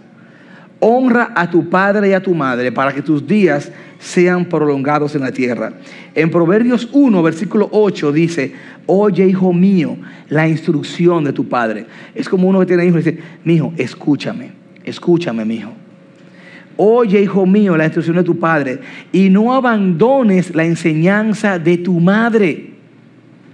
[0.80, 5.22] Honra a tu padre y a tu madre para que tus días sean prolongados en
[5.22, 5.72] la tierra.
[6.14, 8.52] En Proverbios 1, versículo 8 dice,
[8.86, 9.96] oye hijo mío,
[10.28, 11.86] la instrucción de tu padre.
[12.14, 14.52] Es como uno que tiene hijos y dice, mi hijo, escúchame,
[14.84, 15.72] escúchame mi hijo.
[16.76, 18.78] Oye hijo mío, la instrucción de tu padre
[19.10, 22.78] y no abandones la enseñanza de tu madre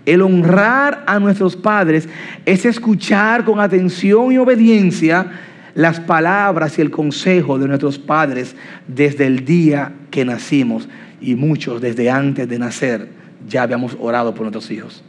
[0.06, 2.08] el honrar a nuestros padres
[2.44, 5.26] es escuchar con atención y obediencia
[5.74, 8.54] las palabras y el consejo de nuestros padres
[8.87, 10.88] desde el día que nacimos.
[11.20, 13.08] Y muchos desde antes de nacer
[13.48, 15.02] ya habíamos orado por nuestros hijos.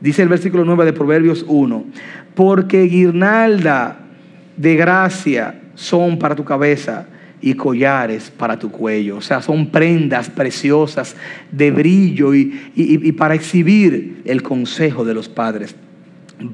[0.00, 1.84] Dice el versículo 9 de Proverbios 1,
[2.34, 3.98] porque guirnalda
[4.56, 7.06] de gracia son para tu cabeza
[7.40, 9.16] y collares para tu cuello.
[9.16, 11.16] O sea, son prendas preciosas
[11.50, 15.74] de brillo y, para exhibir el consejo de los padres.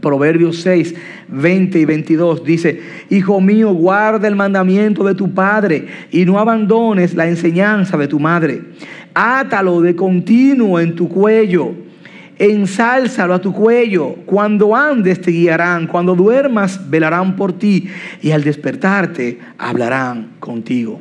[0.01, 0.95] Proverbios 6,
[1.29, 7.15] 20 y 22 dice, Hijo mío, guarda el mandamiento de tu padre y no abandones
[7.15, 8.63] la enseñanza de tu madre.
[9.15, 11.75] Átalo de continuo en tu cuello
[12.39, 14.15] ensálzalo a tu cuello.
[14.27, 17.89] Cuando andes te guiarán, cuando duermas velarán por ti
[18.23, 21.01] y al despertarte hablarán contigo.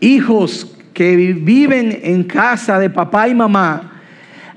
[0.00, 3.93] Hijos que viven en casa de papá y mamá,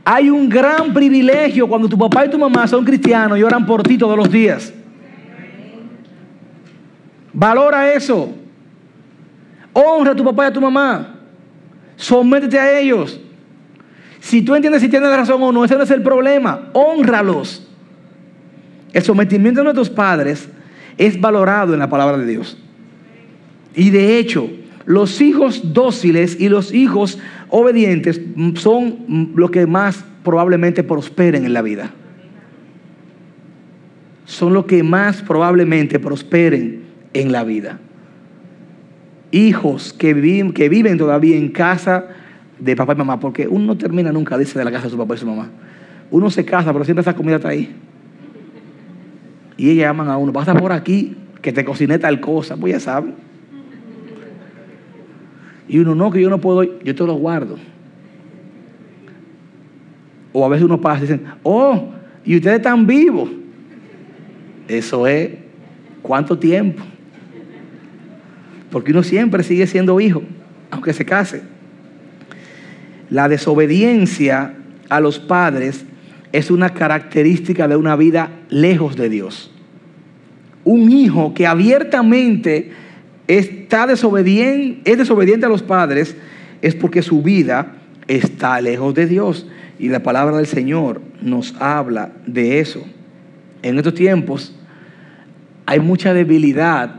[0.10, 3.84] hay un gran privilegio cuando tu papá y tu mamá son cristianos y oran por
[3.84, 4.74] ti todos los días.
[7.34, 8.34] Valora eso.
[9.74, 11.14] Honra a tu papá y a tu mamá.
[11.98, 13.20] Sométete a ellos.
[14.22, 16.70] Si tú entiendes si tienes razón o no, ese no es el problema.
[16.72, 17.68] Honralos.
[18.94, 20.48] El sometimiento de nuestros padres
[20.98, 22.58] es valorado en la palabra de Dios.
[23.76, 24.50] Y de hecho,
[24.86, 28.22] los hijos dóciles y los hijos obedientes
[28.56, 31.92] son los que más probablemente prosperen en la vida.
[34.26, 36.82] Son los que más probablemente prosperen
[37.14, 37.80] en la vida.
[39.32, 42.08] Hijos que viven, que viven todavía en casa
[42.60, 44.98] de papá y mamá, porque uno no termina nunca, dice, de la casa de su
[44.98, 45.50] papá y su mamá.
[46.12, 47.74] Uno se casa, pero siempre esa comida está ahí.
[49.58, 52.80] Y ellas llaman a uno, pasa por aquí, que te cociné tal cosa, pues ya
[52.80, 53.27] saben.
[55.68, 57.58] Y uno, no, que yo no puedo, yo te lo guardo.
[60.34, 61.90] O a veces uno pasa y dicen, oh,
[62.24, 63.30] y ustedes están vivos.
[64.68, 65.32] Eso es,
[66.02, 66.84] ¿cuánto tiempo?
[68.70, 70.22] Porque uno siempre sigue siendo hijo,
[70.72, 71.42] aunque se case.
[73.10, 74.54] La desobediencia
[74.90, 75.86] a los padres
[76.32, 79.52] es una característica de una vida lejos de Dios.
[80.66, 82.72] Un hijo que abiertamente
[83.28, 86.16] está desobediente, es desobediente a los padres
[86.62, 87.74] es porque su vida
[88.08, 89.48] está lejos de Dios.
[89.80, 92.84] Y la palabra del Señor nos habla de eso.
[93.62, 94.56] En estos tiempos
[95.66, 96.96] hay mucha debilidad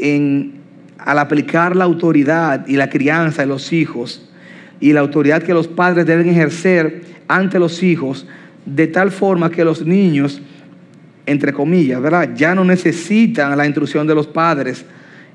[0.00, 0.54] en,
[0.98, 4.28] al aplicar la autoridad y la crianza de los hijos
[4.80, 8.26] y la autoridad que los padres deben ejercer ante los hijos,
[8.66, 10.42] de tal forma que los niños,
[11.26, 12.30] entre comillas, ¿verdad?
[12.34, 14.84] Ya no necesitan la instrucción de los padres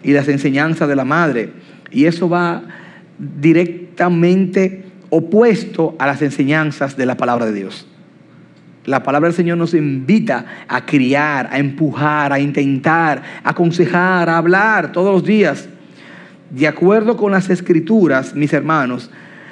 [0.04, 1.52] y las enseñanzas de la madre.
[1.92, 2.64] Y eso va
[3.18, 7.88] directamente opuesto a las enseñanzas de la palabra de Dios.
[8.86, 14.38] La palabra del Señor nos invita a criar, a empujar, a intentar, a aconsejar, a
[14.38, 15.68] hablar todos los días.
[16.50, 19.12] De acuerdo con las escrituras, mis hermanos,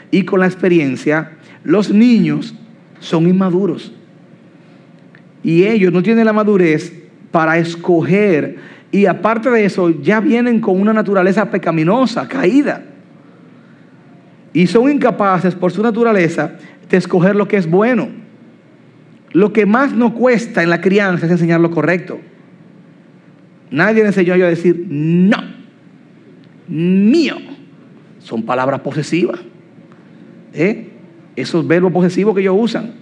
[0.10, 1.34] y con la experiencia,
[1.64, 2.56] los niños
[3.00, 3.92] son inmaduros.
[5.44, 6.94] Y ellos no tienen la madurez
[7.32, 8.58] para escoger.
[8.92, 12.84] Y aparte de eso, ya vienen con una naturaleza pecaminosa, caída.
[14.54, 16.54] Y son incapaces por su naturaleza
[16.90, 18.08] de escoger lo que es bueno.
[19.32, 22.20] Lo que más nos cuesta en la crianza es enseñar lo correcto.
[23.70, 25.38] Nadie le enseñó a yo a decir no,
[26.68, 27.36] mío.
[28.20, 29.40] Son palabras posesivas.
[30.54, 30.90] ¿Eh?
[31.36, 32.94] Esos verbos posesivos que ellos usan.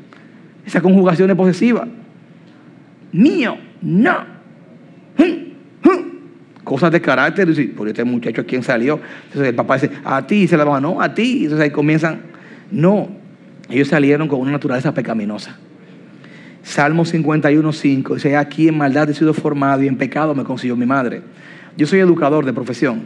[0.66, 1.88] Esas conjugaciones posesivas.
[3.12, 4.36] Mío, no.
[6.64, 7.48] Cosas de carácter.
[7.76, 9.00] por este muchacho, ¿a quién salió?
[9.26, 10.48] Entonces el papá dice, a ti.
[10.48, 11.44] se la mamá, no, a ti.
[11.44, 12.22] Entonces ahí comienzan.
[12.72, 13.10] No.
[13.70, 15.58] Ellos salieron con una naturaleza pecaminosa.
[16.64, 18.16] Salmo 51, 5.
[18.16, 21.22] Dice, aquí en maldad he sido formado y en pecado me consiguió mi madre.
[21.78, 23.04] Yo soy educador de profesión.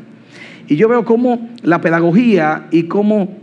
[0.67, 3.37] Y yo veo cómo la pedagogía y cómo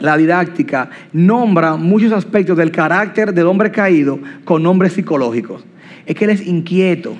[0.00, 5.64] la didáctica nombra muchos aspectos del carácter del hombre caído con nombres psicológicos.
[6.06, 7.14] Es que él es inquieto.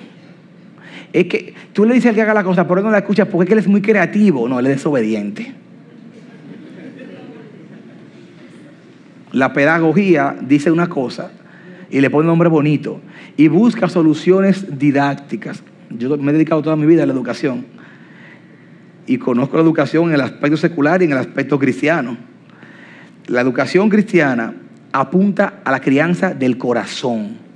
[1.13, 3.27] Es que tú le dices al que haga la cosa, pero él no la escucha
[3.27, 4.49] porque es que él es muy creativo.
[4.49, 5.53] No, él es desobediente.
[9.33, 11.33] La pedagogía dice una cosa
[11.91, 13.01] y le pone un nombre bonito
[13.37, 15.63] y busca soluciones didácticas.
[15.91, 17.67] Yo me he dedicado toda mi vida a la educación
[19.07, 22.17] y conozco la educación en el aspecto secular y en el aspecto cristiano.
[23.27, 24.55] La educación cristiana
[24.93, 27.52] apunta a la crianza del corazón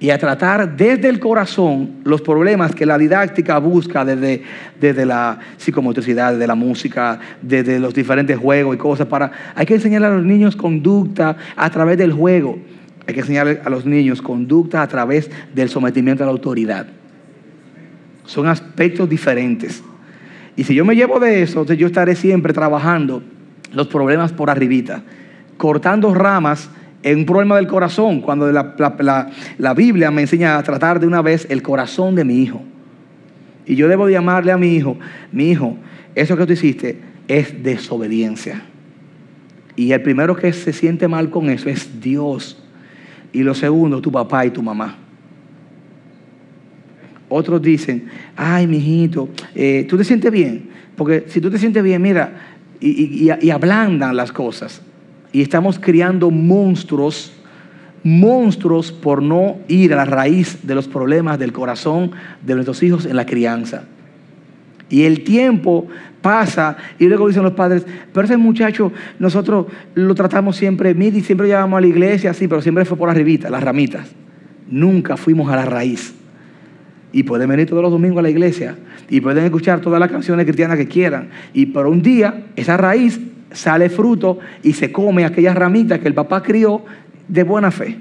[0.00, 4.42] y a tratar desde el corazón los problemas que la didáctica busca desde,
[4.80, 9.06] desde la psicomotricidad, desde la música, desde los diferentes juegos y cosas.
[9.08, 12.58] Para, hay que enseñar a los niños conducta a través del juego.
[13.06, 16.86] Hay que enseñar a los niños conducta a través del sometimiento a la autoridad.
[18.24, 19.82] Son aspectos diferentes.
[20.54, 23.22] Y si yo me llevo de eso, yo estaré siempre trabajando
[23.72, 25.02] los problemas por arribita,
[25.56, 26.70] cortando ramas
[27.02, 31.46] en un problema del corazón, cuando la, Biblia me enseña a tratar de una vez
[31.48, 32.62] el corazón de mi hijo.
[33.66, 34.98] Y yo debo llamarle a mi hijo,
[35.30, 35.76] mi hijo,
[36.14, 38.62] eso que tú hiciste es desobediencia.
[39.76, 42.60] Y el primero que se siente mal con eso es Dios.
[43.32, 44.96] Y lo segundo, tu papá y tu mamá.
[47.28, 50.70] Otros dicen, ay, mijito, eh, ¿tú te sientes bien?
[50.96, 52.32] Porque si tú te sientes bien, mira,
[52.80, 54.82] y, ablandan las cosas.
[55.32, 57.32] Y estamos criando monstruos,
[58.02, 62.12] monstruos por no ir a la raíz de los problemas del corazón
[62.44, 63.84] de nuestros hijos en la crianza.
[64.90, 65.86] Y el tiempo
[66.22, 71.46] pasa y luego dicen los padres, pero ese muchacho nosotros lo tratamos siempre, y siempre
[71.46, 74.08] llevamos a la iglesia, sí, pero siempre fue por arribita, las ramitas.
[74.70, 76.14] Nunca fuimos a la raíz.
[77.12, 78.76] Y pueden venir todos los domingos a la iglesia
[79.08, 81.30] y pueden escuchar todas las canciones cristianas que quieran.
[81.54, 83.18] Y por un día esa raíz
[83.52, 86.84] sale fruto y se come aquellas ramitas que el papá crió
[87.28, 87.98] de buena fe.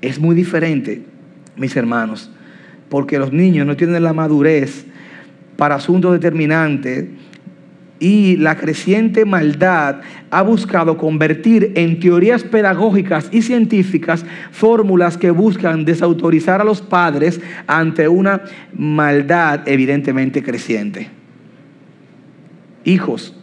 [0.00, 1.02] Es muy diferente,
[1.56, 2.30] mis hermanos,
[2.88, 4.86] porque los niños no tienen la madurez
[5.56, 7.06] para asuntos determinantes
[7.98, 10.00] y la creciente maldad
[10.30, 17.40] ha buscado convertir en teorías pedagógicas y científicas fórmulas que buscan desautorizar a los padres
[17.66, 18.42] ante una
[18.74, 21.08] maldad evidentemente creciente.
[22.84, 23.34] Hijos,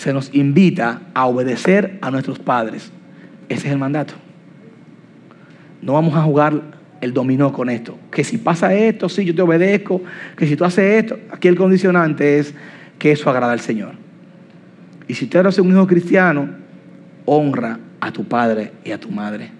[0.00, 2.90] se nos invita a obedecer a nuestros padres.
[3.50, 4.14] Ese es el mandato.
[5.82, 6.58] No vamos a jugar
[7.02, 7.98] el dominó con esto.
[8.10, 10.00] Que si pasa esto, sí, yo te obedezco.
[10.38, 12.54] Que si tú haces esto, aquí el condicionante es
[12.98, 13.92] que eso agrada al Señor.
[15.06, 16.48] Y si tú eres un hijo cristiano,
[17.26, 19.50] honra a tu padre y a tu madre.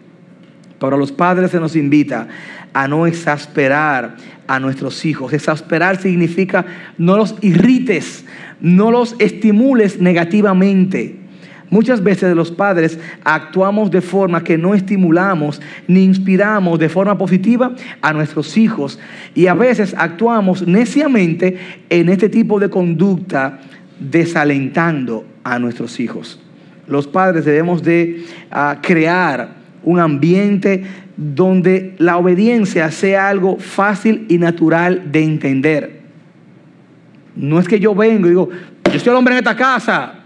[0.78, 2.28] Pero a los padres se nos invita
[2.72, 5.32] a no exasperar a nuestros hijos.
[5.32, 6.64] Exasperar significa
[6.98, 8.24] no los irrites,
[8.60, 11.20] no los estimules negativamente.
[11.70, 17.76] Muchas veces los padres actuamos de forma que no estimulamos ni inspiramos de forma positiva
[18.02, 18.98] a nuestros hijos
[19.36, 23.60] y a veces actuamos neciamente en este tipo de conducta
[24.00, 26.40] desalentando a nuestros hijos.
[26.88, 30.82] Los padres debemos de ah, crear un ambiente
[31.20, 36.00] donde la obediencia sea algo fácil y natural de entender.
[37.36, 38.48] No es que yo vengo y digo,
[38.90, 40.20] yo soy el hombre en esta casa,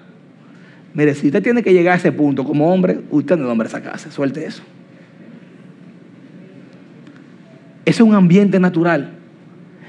[0.95, 3.51] Mire, si usted tiene que llegar a ese punto como hombre, usted no es el
[3.51, 4.13] hombre de esa casa.
[4.13, 4.63] Suelte eso.
[7.85, 9.11] Es un ambiente natural.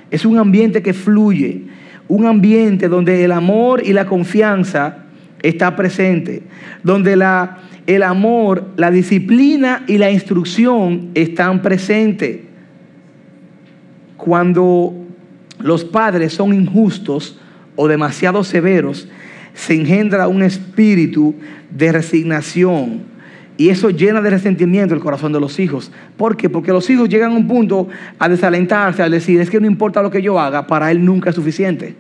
[0.10, 1.66] Es un ambiente que fluye.
[2.08, 5.05] Un ambiente donde el amor y la confianza
[5.48, 6.44] está presente.
[6.84, 12.40] Donde la, el amor, la disciplina y la instrucción están presentes.
[14.18, 14.94] Cuando
[15.60, 17.40] los padres son injustos
[17.76, 19.08] o demasiado severos,
[19.54, 21.36] se engendra un espíritu
[21.70, 23.16] de resignación.
[23.58, 25.92] Y eso llena de resentimiento el corazón de los hijos.
[26.18, 26.50] ¿Por qué?
[26.50, 27.88] Porque los hijos llegan a un punto
[28.20, 31.30] a desalentarse, a decir, es que no importa lo que yo haga, para él nunca
[31.30, 31.96] es suficiente.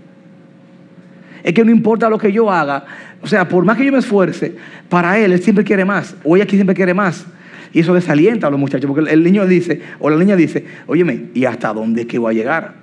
[1.45, 2.85] Es que no importa lo que yo haga,
[3.21, 4.55] o sea, por más que yo me esfuerce,
[4.89, 7.23] para él, él siempre quiere más, o ella aquí siempre quiere más.
[7.71, 11.25] Y eso desalienta a los muchachos, porque el niño dice, o la niña dice, óyeme,
[11.35, 12.73] ¿y hasta dónde es que voy a llegar?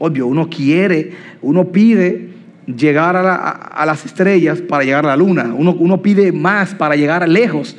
[0.00, 2.30] Obvio, uno quiere, uno pide
[2.66, 7.76] llegar a, las estrellas para llegar a la luna, uno, pide más para llegar lejos.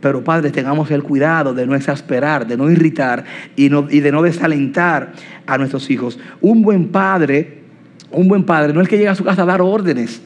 [0.00, 3.24] Pero Padre, tengamos el cuidado de no exasperar, de no irritar
[3.56, 5.12] y de no desalentar
[5.44, 6.20] a nuestros hijos.
[6.40, 7.61] Un buen padre,
[8.12, 10.20] un buen padre no es el que llega a su casa a dar órdenes,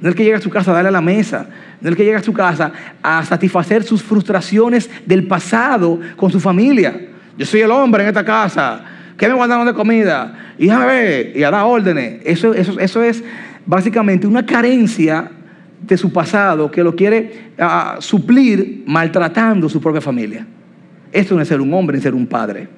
[0.00, 1.46] no es el que llega a su casa a darle a la mesa,
[1.80, 6.30] no es el que llega a su casa a satisfacer sus frustraciones del pasado con
[6.30, 7.08] su familia.
[7.38, 8.84] Yo soy el hombre en esta casa.
[9.16, 10.52] ¿Qué me guardaron de comida?
[10.58, 12.20] Y ver, y a dar órdenes.
[12.24, 13.22] Eso, eso, eso es
[13.64, 15.30] básicamente una carencia
[15.80, 20.46] de su pasado que lo quiere ah, suplir maltratando su propia familia.
[21.12, 22.68] Esto no es ser un hombre, es ser un padre.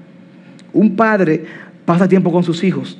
[0.72, 1.44] Un padre
[1.84, 2.98] pasa tiempo con sus hijos.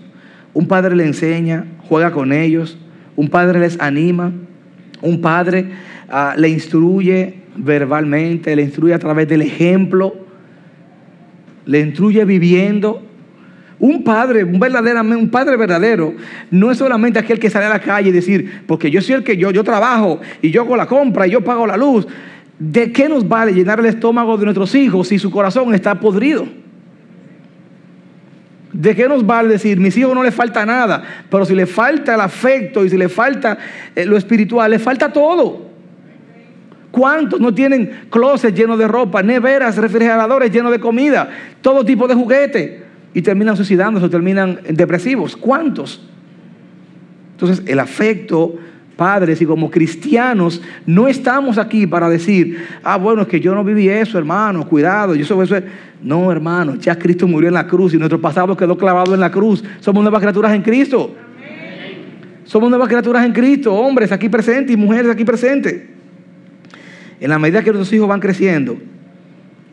[0.59, 2.77] Un padre le enseña, juega con ellos.
[3.15, 4.33] Un padre les anima.
[5.01, 5.67] Un padre
[6.09, 10.17] ah, le instruye verbalmente, le instruye a través del ejemplo,
[11.65, 13.07] le instruye viviendo.
[13.79, 16.15] Un padre, un un padre verdadero,
[16.51, 19.23] no es solamente aquel que sale a la calle y decir, porque yo soy el
[19.23, 22.05] que yo, yo trabajo y yo hago la compra y yo pago la luz.
[22.59, 26.49] ¿De qué nos vale llenar el estómago de nuestros hijos si su corazón está podrido?
[28.73, 32.15] ¿De qué nos vale decir, mis hijos no les falta nada, pero si le falta
[32.15, 33.57] el afecto y si le falta
[33.95, 35.69] eh, lo espiritual, le falta todo?
[36.91, 41.29] ¿Cuántos no tienen closets llenos de ropa, neveras, refrigeradores llenos de comida,
[41.61, 42.85] todo tipo de juguete?
[43.15, 45.37] Y terminan suicidándose o terminan depresivos.
[45.37, 46.07] ¿Cuántos?
[47.33, 48.57] Entonces, el afecto,
[48.99, 53.63] padres y como cristianos, no estamos aquí para decir, ah, bueno, es que yo no
[53.63, 55.57] viví eso, hermano, cuidado, yo soy eso.
[56.03, 59.31] No, hermano, ya Cristo murió en la cruz y nuestro pasado quedó clavado en la
[59.31, 59.63] cruz.
[59.79, 61.15] Somos nuevas criaturas en Cristo.
[62.45, 65.85] Somos nuevas criaturas en Cristo, hombres aquí presentes y mujeres aquí presentes.
[67.21, 68.79] En la medida que nuestros hijos van creciendo,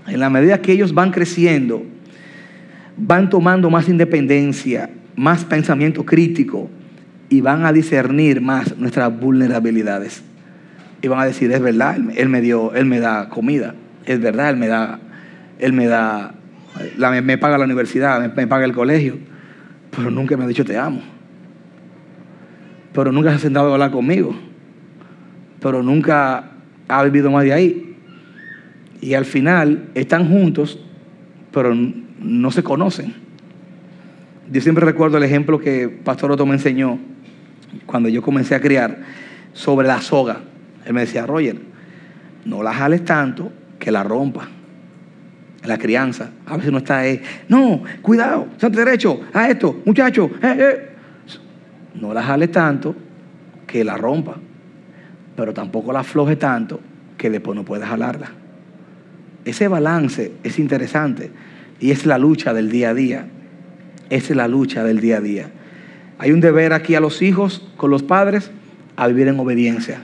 [0.07, 1.83] en la medida que ellos van creciendo,
[2.95, 6.69] van tomando más independencia, más pensamiento crítico
[7.29, 10.23] y van a discernir más nuestras vulnerabilidades.
[11.01, 14.49] Y van a decir, es verdad, él me dio, él me da comida, es verdad,
[14.49, 14.99] él me da
[15.59, 16.33] él me da,
[17.23, 19.17] me paga la universidad, me, paga el colegio,
[19.95, 21.01] pero nunca me ha dicho te amo.
[22.93, 24.35] Pero nunca se ha sentado a hablar conmigo.
[25.59, 26.51] Pero nunca
[26.87, 27.95] ha vivido más de ahí.
[29.01, 30.79] Y al final están juntos,
[31.51, 31.75] pero
[32.19, 33.13] no se conocen.
[34.49, 36.99] Yo siempre recuerdo el ejemplo que Pastor Otto me enseñó
[37.85, 38.97] cuando yo comencé a criar
[39.53, 40.39] sobre la soga.
[40.85, 41.57] Él me decía, Roger,
[42.45, 44.49] no la jales tanto que la rompa
[45.67, 46.29] la crianza.
[46.45, 47.21] A veces no está ahí.
[47.49, 50.29] No, cuidado, santo derecho, a esto, muchacho.
[50.41, 50.89] Eh, eh.
[51.95, 52.95] No la jale tanto
[53.65, 54.35] que la rompa,
[55.35, 56.79] pero tampoco la afloje tanto
[57.17, 58.29] que después no pueda jalarla.
[59.45, 61.31] Ese balance es interesante
[61.79, 63.27] y es la lucha del día a día.
[64.09, 65.49] Esa es la lucha del día a día.
[66.17, 68.51] Hay un deber aquí a los hijos con los padres
[68.95, 69.99] a vivir en obediencia.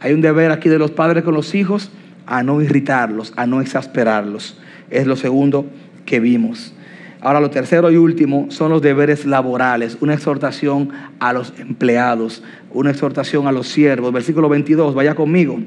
[0.00, 1.90] Hay un deber aquí de los padres con los hijos
[2.26, 4.56] a no irritarlos, a no exasperarlos
[4.90, 5.66] es lo segundo
[6.04, 6.72] que vimos.
[7.20, 12.90] Ahora lo tercero y último son los deberes laborales, una exhortación a los empleados, una
[12.90, 14.12] exhortación a los siervos.
[14.12, 15.58] Versículo 22, vaya conmigo.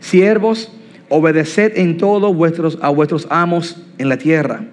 [0.00, 0.72] Siervos,
[1.08, 4.64] obedeced en todo vuestros, a vuestros amos en la tierra,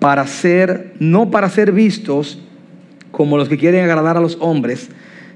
[0.00, 2.42] para ser, no para ser vistos
[3.18, 4.90] como los que quieren agradar a los hombres,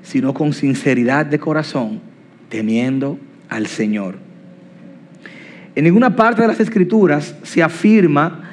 [0.05, 2.01] sino con sinceridad de corazón,
[2.49, 3.18] temiendo
[3.49, 4.18] al Señor.
[5.74, 8.45] En ninguna parte de las escrituras se afirma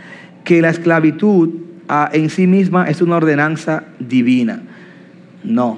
[0.43, 1.49] que la esclavitud
[1.87, 4.63] ah, en sí misma es una ordenanza divina.
[5.43, 5.77] No.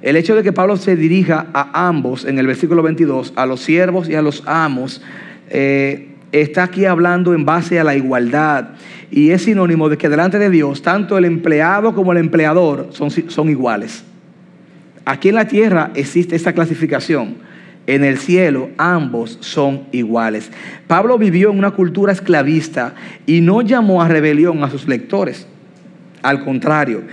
[0.00, 3.60] El hecho de que Pablo se dirija a ambos en el versículo 22, a los
[3.60, 5.02] siervos y a los amos,
[5.50, 8.70] eh, está aquí hablando en base a la igualdad
[9.10, 13.10] y es sinónimo de que delante de Dios tanto el empleado como el empleador son,
[13.10, 14.04] son iguales.
[15.04, 17.48] Aquí en la tierra existe esta clasificación
[17.88, 20.50] en el cielo ambos son iguales.
[20.86, 25.46] Pablo vivió en una cultura esclavista y no llamó a rebelión a sus lectores.
[26.20, 27.04] Al contrario,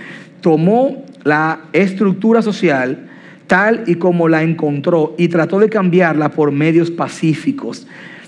[0.42, 3.08] tomó la estructura social
[3.46, 7.86] tal y como la encontró y trató de cambiarla por medios pacíficos.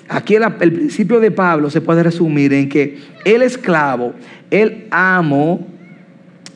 [0.08, 4.14] Aquí el, principio de Pablo se puede resumir en que el esclavo,
[4.50, 5.66] el amo,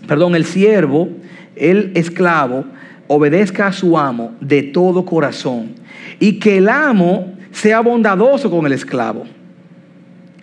[0.09, 1.11] perdón, el siervo,
[1.55, 2.65] el esclavo,
[3.09, 5.75] obedezca a su amo de todo corazón
[6.19, 9.25] y que el amo sea bondadoso con el esclavo.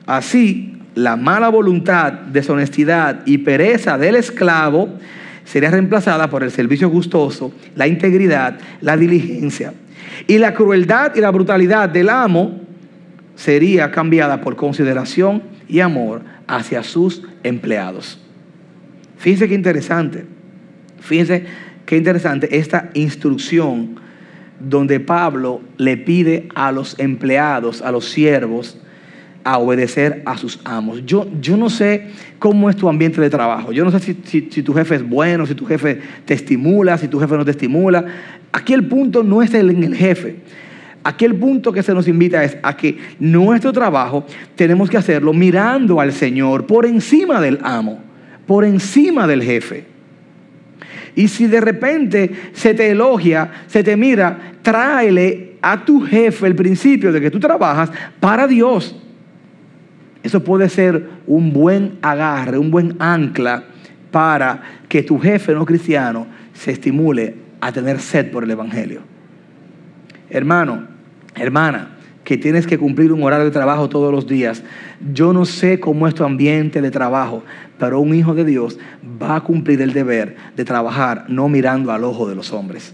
[0.06, 4.90] Así, la mala voluntad, deshonestidad y pereza del esclavo
[5.46, 9.74] sería reemplazada por el servicio gustoso, la integridad, la diligencia.
[10.28, 12.59] Y la crueldad y la brutalidad del amo
[13.40, 18.20] sería cambiada por consideración y amor hacia sus empleados.
[19.18, 20.26] Fíjense qué interesante.
[21.00, 21.46] Fíjense
[21.86, 23.96] qué interesante esta instrucción
[24.60, 28.78] donde Pablo le pide a los empleados, a los siervos,
[29.46, 31.06] a obedecer a sus amos.
[31.06, 32.08] Yo, yo no sé
[32.40, 33.72] cómo es tu ambiente de trabajo.
[33.72, 37.22] Yo no sé si, tu jefe es bueno, si tu jefe te estimula, si tu
[37.22, 38.04] jefe no te estimula.
[38.52, 40.42] Aquí el punto no es en el jefe.
[41.04, 44.26] Aquí el punto que se nos invita es a que nuestro trabajo
[44.56, 48.00] tenemos que hacerlo mirando al Señor por encima del amo,
[48.46, 49.86] por encima del jefe.
[51.16, 56.56] Y si de repente se te elogia, se te mira, tráele a tu jefe el
[56.56, 58.96] principio de que tú trabajas para Dios.
[60.22, 63.64] Eso puede ser un buen agarre, un buen ancla
[64.12, 69.02] para que tu jefe no cristiano se estimule a tener sed por el Evangelio.
[70.30, 70.88] Hermano,
[71.36, 74.64] hermana, que tienes que cumplir un horario de trabajo todos los días.
[75.14, 77.44] Yo no sé cómo es tu ambiente de trabajo,
[77.80, 78.78] pero un hijo de Dios
[79.22, 82.94] va a cumplir el deber de trabajar no mirando al ojo de los hombres.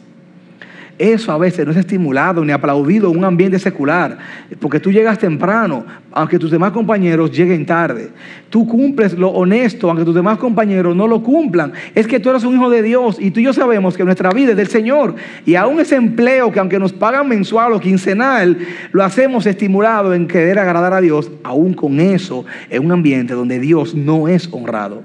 [0.98, 4.18] Eso a veces no es estimulado ni aplaudido en un ambiente secular,
[4.62, 8.12] porque tú llegas temprano, aunque tus demás compañeros lleguen tarde.
[8.50, 11.74] Tú cumples lo honesto, aunque tus demás compañeros no lo cumplan.
[11.94, 14.30] Es que tú eres un hijo de Dios y tú y yo sabemos que nuestra
[14.30, 15.16] vida es del Señor.
[15.46, 18.58] Y aún ese empleo que aunque nos pagan mensual o quincenal,
[18.94, 23.60] lo hacemos estimulado en querer agradar a Dios, aún con eso, en un ambiente donde
[23.60, 25.04] Dios no es honrado.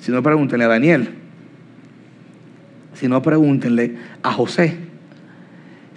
[0.00, 1.10] Si no, pregúntenle a Daniel.
[2.94, 3.94] Si no, pregúntenle
[4.24, 4.87] a José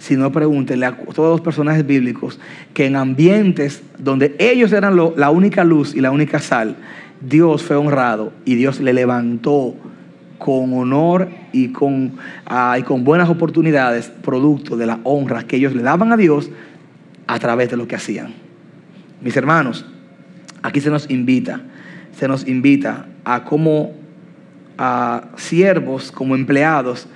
[0.02, 2.40] si no pregúntenle a todos los personajes bíblicos
[2.74, 6.74] que en ambientes donde ellos eran la única luz y la única sal,
[7.20, 9.76] Dios fue honrado y Dios le levantó
[10.38, 12.14] con honor y con,
[12.46, 16.50] ah, y con buenas oportunidades, producto de la honra que ellos le daban a Dios
[17.28, 18.34] a través de lo que hacían.
[19.20, 19.86] Mis hermanos,
[20.64, 21.60] aquí se nos invita,
[22.18, 23.92] se nos invita a como
[24.78, 27.06] a siervos, como empleados,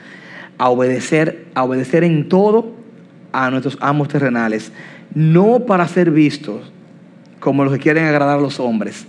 [0.56, 2.75] a obedecer, a obedecer en todo
[3.36, 4.72] a nuestros amos terrenales,
[5.14, 6.72] no para ser vistos
[7.38, 9.06] como los que quieren agradar a los hombres,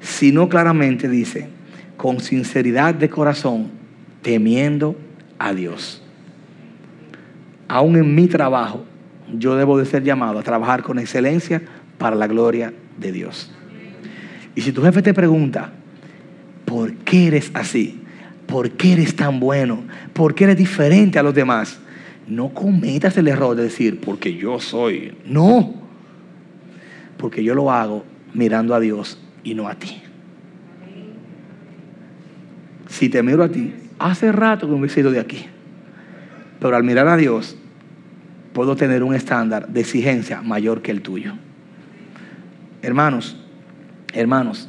[0.00, 1.48] sino claramente dice,
[1.96, 3.70] con sinceridad de corazón,
[4.20, 4.94] temiendo
[5.38, 6.02] a Dios.
[7.66, 8.84] Aún en mi trabajo,
[9.32, 11.62] yo debo de ser llamado a trabajar con excelencia
[11.96, 13.50] para la gloria de Dios.
[14.54, 15.72] Y si tu jefe te pregunta,
[16.66, 18.02] ¿por qué eres así?
[18.46, 19.82] ¿Por qué eres tan bueno?
[20.12, 21.80] ¿Por qué eres diferente a los demás?
[22.26, 25.16] No cometas el error de decir, porque yo soy.
[25.24, 25.74] No.
[27.16, 28.04] Porque yo lo hago
[28.34, 30.02] mirando a Dios y no a ti.
[32.88, 35.46] Si te miro a ti, hace rato que me he sido de aquí.
[36.60, 37.56] Pero al mirar a Dios,
[38.52, 41.34] puedo tener un estándar de exigencia mayor que el tuyo.
[42.82, 43.36] Hermanos,
[44.12, 44.68] hermanos,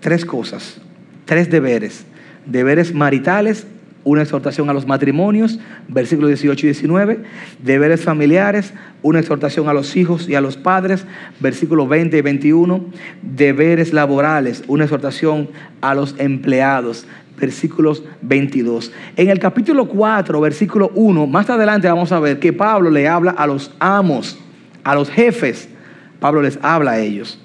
[0.00, 0.80] tres cosas,
[1.26, 2.06] tres deberes
[2.46, 3.66] deberes maritales,
[4.04, 7.18] una exhortación a los matrimonios, versículos 18 y 19,
[7.62, 8.72] deberes familiares,
[9.02, 11.04] una exhortación a los hijos y a los padres,
[11.40, 12.84] versículos 20 y 21,
[13.22, 17.06] deberes laborales, una exhortación a los empleados,
[17.38, 18.92] versículos 22.
[19.16, 23.32] En el capítulo 4, versículo 1, más adelante vamos a ver que Pablo le habla
[23.32, 24.38] a los amos,
[24.84, 25.68] a los jefes,
[26.20, 27.40] Pablo les habla a ellos.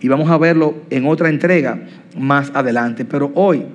[0.00, 1.80] Y vamos a verlo en otra entrega
[2.16, 3.66] más adelante, pero hoy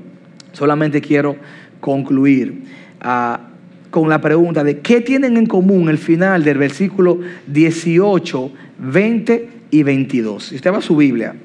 [0.52, 1.38] solamente quiero
[1.80, 2.64] concluir
[3.02, 3.42] ah,
[3.90, 9.84] con la pregunta de qué tienen en común el final del versículo 18, 20 y
[9.84, 10.44] 22.
[10.44, 11.36] Si usted va a su Biblia,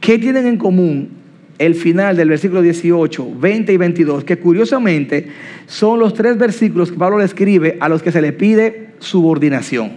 [0.00, 1.10] ¿qué tienen en común
[1.58, 4.24] el final del versículo 18, 20 y 22?
[4.24, 5.28] Que curiosamente
[5.66, 9.92] son los tres versículos que Pablo le escribe a los que se le pide subordinación.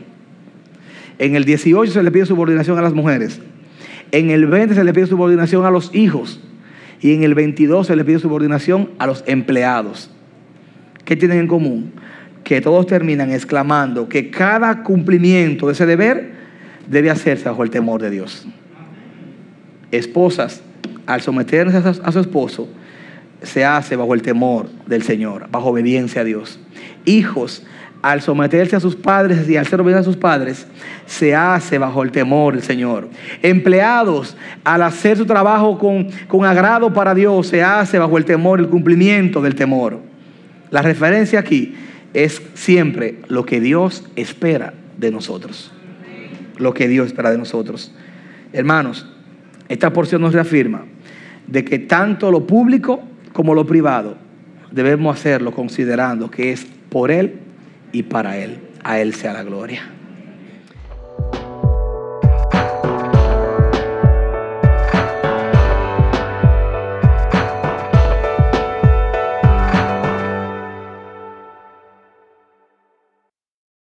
[1.18, 3.40] En el 18 se le pide subordinación a las mujeres.
[4.12, 6.40] En el 20 se le pide subordinación a los hijos.
[7.02, 10.10] Y en el 22 se le pide subordinación a los empleados.
[11.06, 11.94] ¿Qué tienen en común?
[12.44, 16.32] Que todos terminan exclamando que cada cumplimiento de ese deber
[16.88, 18.48] debe hacerse bajo el temor de Dios.
[19.92, 20.62] Esposas,
[21.06, 22.68] al someterse a su esposo,
[23.42, 26.60] se hace bajo el temor del Señor, bajo obediencia a Dios.
[27.06, 27.66] Hijos,
[28.02, 30.68] al someterse a sus padres y al ser obedientes a sus padres,
[31.06, 33.10] se hace bajo el temor del Señor.
[33.42, 38.60] Empleados, al hacer su trabajo con, con agrado para Dios, se hace bajo el temor,
[38.60, 40.00] el cumplimiento del temor.
[40.72, 41.76] La referencia aquí
[42.14, 45.72] es siempre lo que Dios espera de nosotros.
[46.58, 47.94] Lo que Dios espera de nosotros.
[48.54, 49.08] Hermanos,
[49.68, 50.86] esta porción nos reafirma
[51.48, 53.02] de que tanto lo público
[53.34, 54.18] como lo privado
[54.72, 57.40] debemos hacerlo considerando que es por Él
[57.92, 58.60] y para Él.
[58.84, 59.99] A Él sea la gloria.